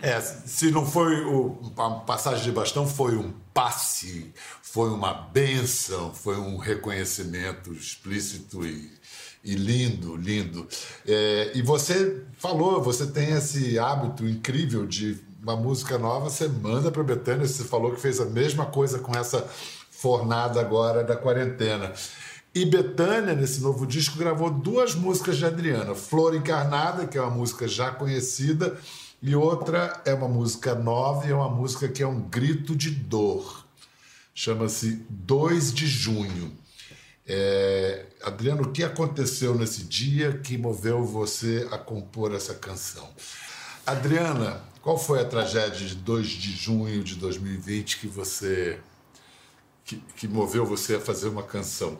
É. 0.00 0.10
é, 0.10 0.20
se 0.20 0.70
não 0.70 0.86
foi 0.86 1.24
o, 1.24 1.72
a 1.76 1.90
passagem 1.90 2.44
de 2.44 2.52
bastão, 2.52 2.86
foi 2.86 3.16
um 3.16 3.32
passe, 3.52 4.32
foi 4.62 4.90
uma 4.90 5.12
benção, 5.12 6.14
foi 6.14 6.36
um 6.36 6.56
reconhecimento 6.56 7.72
explícito 7.72 8.64
e, 8.64 8.88
e 9.42 9.56
lindo, 9.56 10.14
lindo. 10.14 10.68
É, 11.04 11.50
e 11.56 11.60
você 11.60 12.22
falou, 12.38 12.80
você 12.80 13.04
tem 13.04 13.32
esse 13.32 13.80
hábito 13.80 14.24
incrível 14.24 14.86
de 14.86 15.25
uma 15.46 15.54
música 15.54 15.96
nova, 15.96 16.28
você 16.28 16.48
manda 16.48 16.90
para 16.90 17.04
Betânia. 17.04 17.46
Você 17.46 17.62
falou 17.62 17.92
que 17.92 18.00
fez 18.00 18.18
a 18.18 18.24
mesma 18.24 18.66
coisa 18.66 18.98
com 18.98 19.16
essa 19.16 19.48
fornada 19.92 20.60
agora 20.60 21.04
da 21.04 21.14
quarentena. 21.14 21.92
E 22.52 22.64
Betânia, 22.64 23.32
nesse 23.32 23.60
novo 23.60 23.86
disco, 23.86 24.18
gravou 24.18 24.50
duas 24.50 24.96
músicas 24.96 25.36
de 25.36 25.44
Adriana: 25.46 25.94
Flor 25.94 26.34
Encarnada, 26.34 27.06
que 27.06 27.16
é 27.16 27.20
uma 27.20 27.30
música 27.30 27.68
já 27.68 27.92
conhecida, 27.92 28.76
e 29.22 29.36
outra 29.36 30.02
é 30.04 30.12
uma 30.12 30.26
música 30.26 30.74
nova 30.74 31.28
e 31.28 31.30
é 31.30 31.34
uma 31.34 31.48
música 31.48 31.86
que 31.86 32.02
é 32.02 32.06
um 32.06 32.22
grito 32.22 32.74
de 32.74 32.90
dor. 32.90 33.64
Chama-se 34.34 35.06
2 35.08 35.72
de 35.72 35.86
Junho. 35.86 36.52
É, 37.24 38.06
Adriano, 38.22 38.62
o 38.62 38.72
que 38.72 38.82
aconteceu 38.82 39.54
nesse 39.54 39.84
dia 39.84 40.38
que 40.38 40.58
moveu 40.58 41.04
você 41.04 41.68
a 41.70 41.78
compor 41.78 42.34
essa 42.34 42.54
canção? 42.54 43.08
Adriana, 43.86 44.60
qual 44.82 44.98
foi 44.98 45.20
a 45.20 45.24
tragédia 45.24 45.86
de 45.86 45.94
2 45.94 46.26
de 46.26 46.50
junho 46.50 47.04
de 47.04 47.14
2020 47.14 47.98
que 47.98 48.08
você 48.08 48.80
que, 49.84 50.02
que 50.16 50.26
moveu 50.26 50.66
você 50.66 50.96
a 50.96 51.00
fazer 51.00 51.28
uma 51.28 51.44
canção? 51.44 51.96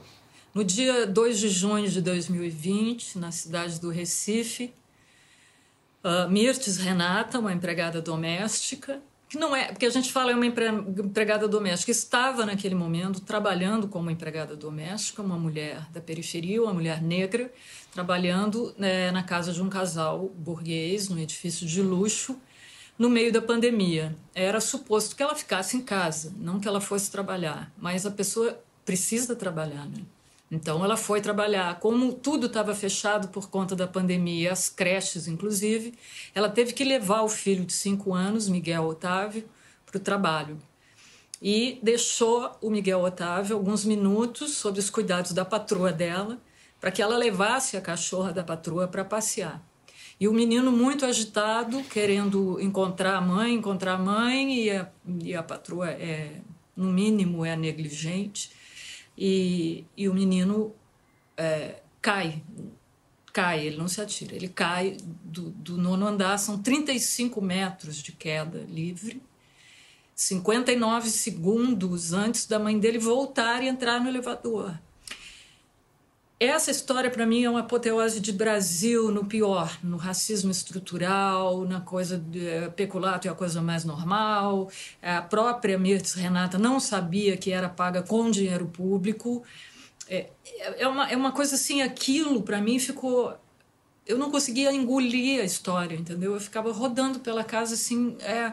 No 0.52 0.64
dia 0.64 1.06
2 1.06 1.38
de 1.38 1.48
junho 1.48 1.88
de 1.88 2.02
2020, 2.02 3.18
na 3.18 3.30
cidade 3.30 3.80
do 3.80 3.88
Recife, 3.88 4.74
uh, 6.02 6.28
Mirtes 6.28 6.78
Renata, 6.78 7.38
uma 7.38 7.52
empregada 7.52 8.02
doméstica, 8.02 9.00
que 9.28 9.36
não 9.36 9.56
é, 9.56 9.66
porque 9.66 9.86
a 9.86 9.90
gente 9.90 10.12
fala 10.12 10.30
é 10.30 10.34
uma 10.34 10.46
empregada 10.46 11.48
doméstica, 11.48 11.90
estava 11.90 12.46
naquele 12.46 12.74
momento 12.74 13.20
trabalhando 13.20 13.88
como 13.88 14.10
empregada 14.10 14.54
doméstica, 14.54 15.20
uma 15.20 15.36
mulher 15.36 15.90
da 15.90 16.00
periferia, 16.00 16.62
uma 16.62 16.72
mulher 16.72 17.02
negra, 17.02 17.52
trabalhando 17.92 18.72
né, 18.78 19.10
na 19.10 19.24
casa 19.24 19.52
de 19.52 19.60
um 19.60 19.68
casal 19.68 20.30
burguês, 20.36 21.08
num 21.08 21.18
edifício 21.18 21.66
de 21.66 21.82
luxo, 21.82 22.38
no 22.96 23.10
meio 23.10 23.32
da 23.32 23.42
pandemia. 23.42 24.16
Era 24.34 24.60
suposto 24.60 25.16
que 25.16 25.22
ela 25.22 25.34
ficasse 25.34 25.76
em 25.76 25.82
casa, 25.82 26.32
não 26.36 26.60
que 26.60 26.68
ela 26.68 26.80
fosse 26.80 27.10
trabalhar, 27.10 27.72
mas 27.76 28.06
a 28.06 28.10
pessoa 28.10 28.62
precisa 28.84 29.34
trabalhar, 29.34 29.86
né? 29.86 30.02
Então 30.50 30.84
ela 30.84 30.96
foi 30.96 31.20
trabalhar. 31.20 31.78
Como 31.80 32.12
tudo 32.12 32.46
estava 32.46 32.74
fechado 32.74 33.28
por 33.28 33.50
conta 33.50 33.74
da 33.74 33.86
pandemia, 33.86 34.52
as 34.52 34.68
creches 34.68 35.26
inclusive, 35.26 35.94
ela 36.34 36.48
teve 36.48 36.72
que 36.72 36.84
levar 36.84 37.22
o 37.22 37.28
filho 37.28 37.64
de 37.64 37.72
cinco 37.72 38.14
anos, 38.14 38.48
Miguel 38.48 38.84
Otávio, 38.84 39.44
para 39.84 39.96
o 39.96 40.00
trabalho. 40.00 40.58
E 41.42 41.78
deixou 41.82 42.56
o 42.62 42.70
Miguel 42.70 43.00
Otávio 43.00 43.56
alguns 43.56 43.84
minutos 43.84 44.52
sob 44.52 44.78
os 44.78 44.88
cuidados 44.88 45.32
da 45.32 45.44
patroa 45.44 45.92
dela, 45.92 46.38
para 46.80 46.90
que 46.90 47.02
ela 47.02 47.16
levasse 47.16 47.76
a 47.76 47.80
cachorra 47.80 48.32
da 48.32 48.44
patroa 48.44 48.86
para 48.86 49.04
passear. 49.04 49.62
E 50.18 50.26
o 50.26 50.32
menino 50.32 50.72
muito 50.72 51.04
agitado, 51.04 51.82
querendo 51.84 52.58
encontrar 52.60 53.16
a 53.16 53.20
mãe, 53.20 53.52
encontrar 53.52 53.94
a 53.94 53.98
mãe, 53.98 54.60
e 54.60 54.70
a, 54.70 54.88
e 55.22 55.34
a 55.34 55.42
patroa 55.42 55.90
é, 55.90 56.40
no 56.74 56.90
mínimo, 56.90 57.44
é 57.44 57.54
negligente. 57.54 58.50
E, 59.16 59.84
e 59.96 60.08
o 60.08 60.14
menino 60.14 60.74
é, 61.36 61.82
cai, 62.00 62.42
cai, 63.32 63.66
ele 63.66 63.76
não 63.76 63.88
se 63.88 64.00
atira, 64.00 64.34
ele 64.34 64.48
cai 64.48 64.96
do, 65.24 65.50
do 65.50 65.76
nono 65.76 66.06
andar, 66.06 66.38
são 66.38 66.60
35 66.60 67.40
metros 67.40 67.96
de 67.96 68.12
queda 68.12 68.58
livre. 68.68 69.22
59 70.14 71.10
segundos 71.10 72.14
antes 72.14 72.46
da 72.46 72.58
mãe 72.58 72.78
dele 72.78 72.98
voltar 72.98 73.62
e 73.62 73.68
entrar 73.68 74.00
no 74.00 74.08
elevador. 74.08 74.78
Essa 76.38 76.70
história, 76.70 77.10
para 77.10 77.24
mim, 77.24 77.44
é 77.44 77.48
uma 77.48 77.60
apoteose 77.60 78.20
de 78.20 78.30
Brasil 78.30 79.10
no 79.10 79.24
pior, 79.24 79.78
no 79.82 79.96
racismo 79.96 80.50
estrutural, 80.50 81.64
na 81.64 81.80
coisa 81.80 82.18
de 82.18 82.46
é, 82.46 82.68
peculato 82.68 83.26
é 83.26 83.30
a 83.30 83.34
coisa 83.34 83.62
mais 83.62 83.86
normal. 83.86 84.70
A 85.00 85.22
própria 85.22 85.78
Mirtes 85.78 86.12
Renata 86.12 86.58
não 86.58 86.78
sabia 86.78 87.38
que 87.38 87.52
era 87.52 87.70
paga 87.70 88.02
com 88.02 88.30
dinheiro 88.30 88.66
público. 88.66 89.42
É, 90.06 90.28
é, 90.76 90.86
uma, 90.86 91.10
é 91.10 91.16
uma 91.16 91.32
coisa 91.32 91.54
assim, 91.54 91.80
aquilo 91.80 92.42
para 92.42 92.60
mim 92.60 92.78
ficou. 92.78 93.34
Eu 94.06 94.18
não 94.18 94.30
conseguia 94.30 94.70
engolir 94.70 95.40
a 95.40 95.44
história, 95.44 95.96
entendeu? 95.96 96.34
Eu 96.34 96.40
ficava 96.40 96.70
rodando 96.70 97.18
pela 97.20 97.44
casa 97.44 97.72
assim. 97.72 98.14
É, 98.20 98.52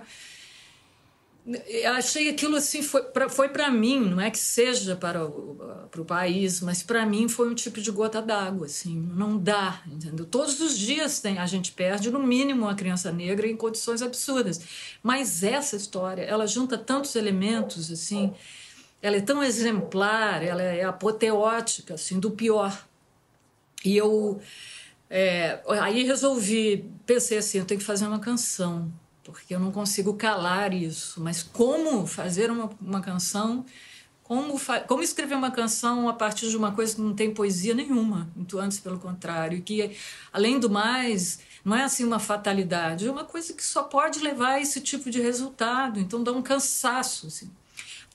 eu 1.45 1.91
achei 1.91 2.29
aquilo 2.29 2.55
assim 2.55 2.81
foi 2.81 3.03
para 3.03 3.27
foi 3.27 3.49
mim 3.69 3.99
não 3.99 4.21
é 4.21 4.31
que 4.31 4.37
seja 4.37 4.95
para 4.95 5.25
o, 5.25 5.57
para 5.91 6.01
o 6.01 6.05
país 6.05 6.61
mas 6.61 6.81
para 6.81 7.05
mim 7.05 7.27
foi 7.27 7.49
um 7.49 7.53
tipo 7.53 7.81
de 7.81 7.91
gota 7.91 8.21
d'água 8.21 8.65
assim 8.65 8.95
não 9.13 9.37
dá 9.37 9.81
entendeu? 9.85 10.25
Todos 10.25 10.61
os 10.61 10.77
dias 10.77 11.19
tem 11.19 11.39
a 11.39 11.45
gente 11.45 11.73
perde 11.73 12.09
no 12.09 12.19
mínimo 12.19 12.61
uma 12.63 12.75
criança 12.75 13.11
negra 13.11 13.45
em 13.45 13.57
condições 13.57 14.01
absurdas. 14.01 14.61
Mas 15.01 15.43
essa 15.43 15.75
história 15.75 16.21
ela 16.21 16.47
junta 16.47 16.77
tantos 16.77 17.13
elementos 17.15 17.91
assim 17.91 18.33
ela 19.01 19.17
é 19.17 19.21
tão 19.21 19.43
exemplar 19.43 20.41
ela 20.41 20.61
é 20.61 20.85
apoteótica 20.85 21.95
assim 21.95 22.21
do 22.21 22.31
pior. 22.31 22.87
E 23.83 23.97
eu 23.97 24.39
é, 25.09 25.61
aí 25.67 26.03
resolvi 26.03 26.89
pensei 27.05 27.37
assim 27.37 27.57
eu 27.57 27.65
tenho 27.65 27.81
que 27.81 27.85
fazer 27.85 28.07
uma 28.07 28.19
canção 28.19 28.89
porque 29.31 29.55
eu 29.55 29.59
não 29.59 29.71
consigo 29.71 30.13
calar 30.13 30.73
isso. 30.73 31.21
Mas 31.21 31.41
como 31.41 32.05
fazer 32.05 32.51
uma, 32.51 32.69
uma 32.81 33.01
canção, 33.01 33.65
como, 34.23 34.59
como 34.87 35.03
escrever 35.03 35.35
uma 35.35 35.51
canção 35.51 36.09
a 36.09 36.13
partir 36.13 36.49
de 36.49 36.57
uma 36.57 36.71
coisa 36.71 36.95
que 36.95 37.01
não 37.01 37.13
tem 37.13 37.33
poesia 37.33 37.73
nenhuma, 37.73 38.29
muito 38.35 38.59
antes 38.59 38.79
pelo 38.79 38.99
contrário, 38.99 39.61
que 39.61 39.95
além 40.31 40.59
do 40.59 40.69
mais 40.69 41.39
não 41.63 41.75
é 41.75 41.83
assim 41.83 42.03
uma 42.03 42.19
fatalidade, 42.19 43.07
é 43.07 43.11
uma 43.11 43.23
coisa 43.23 43.53
que 43.53 43.63
só 43.63 43.83
pode 43.83 44.19
levar 44.19 44.55
a 44.55 44.61
esse 44.61 44.81
tipo 44.81 45.09
de 45.09 45.21
resultado, 45.21 45.99
então 45.99 46.21
dá 46.21 46.31
um 46.31 46.41
cansaço. 46.41 47.27
Assim. 47.27 47.49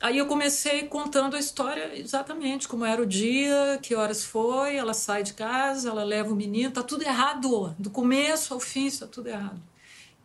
Aí 0.01 0.19
eu 0.19 0.27
comecei 0.27 0.85
contando 0.85 1.35
a 1.35 1.39
história 1.39 1.99
exatamente 1.99 2.69
como 2.69 2.85
era 2.85 3.03
o 3.03 3.07
dia, 3.07 3.79
que 3.83 3.95
horas 3.95 4.25
foi, 4.25 4.77
ela 4.77 4.95
sai 4.95 5.23
de 5.23 5.33
casa, 5.33 5.89
ela 5.89 6.05
leva 6.05 6.31
o 6.31 6.37
menino, 6.37 6.71
tá 6.71 6.83
tudo 6.83 7.03
errado, 7.03 7.75
do 7.79 7.91
começo 7.91 8.53
ao 8.53 8.61
fim 8.61 8.87
está 8.87 9.07
tudo 9.07 9.29
errado 9.29 9.61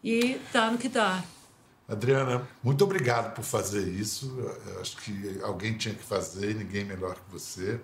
e 0.04 0.40
dá 0.52 0.70
no 0.70 0.78
que 0.78 0.90
dá. 0.90 1.24
Adriana, 1.88 2.48
muito 2.64 2.84
obrigado 2.84 3.34
por 3.34 3.44
fazer 3.44 3.88
isso. 3.88 4.36
Eu 4.68 4.82
acho 4.82 4.98
que 4.98 5.40
alguém 5.44 5.78
tinha 5.78 5.94
que 5.94 6.04
fazer 6.04 6.56
ninguém 6.56 6.86
melhor 6.86 7.16
que 7.16 7.32
você. 7.32 7.80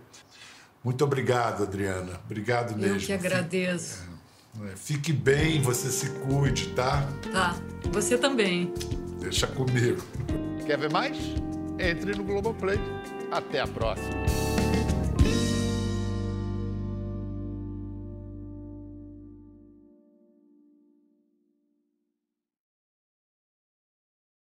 Muito 0.84 1.04
obrigado, 1.04 1.64
Adriana. 1.64 2.20
Obrigado 2.26 2.78
mesmo. 2.78 2.96
Eu 2.96 3.00
que 3.00 3.14
agradeço. 3.14 3.98
Fique, 4.54 4.68
é, 4.72 4.76
fique 4.76 5.14
bem, 5.14 5.62
você 5.62 5.90
se 5.90 6.10
cuide, 6.10 6.70
tá? 6.70 7.08
Tá. 7.32 7.56
Você 7.92 8.18
também. 8.18 8.74
Deixa 9.20 9.46
comigo. 9.48 10.02
Quer 10.66 10.78
ver 10.78 10.92
mais? 10.92 11.18
Entre 11.78 12.16
no 12.16 12.24
Globoplay. 12.24 12.80
Até 13.32 13.60
a 13.60 13.68
próxima. 13.68 14.59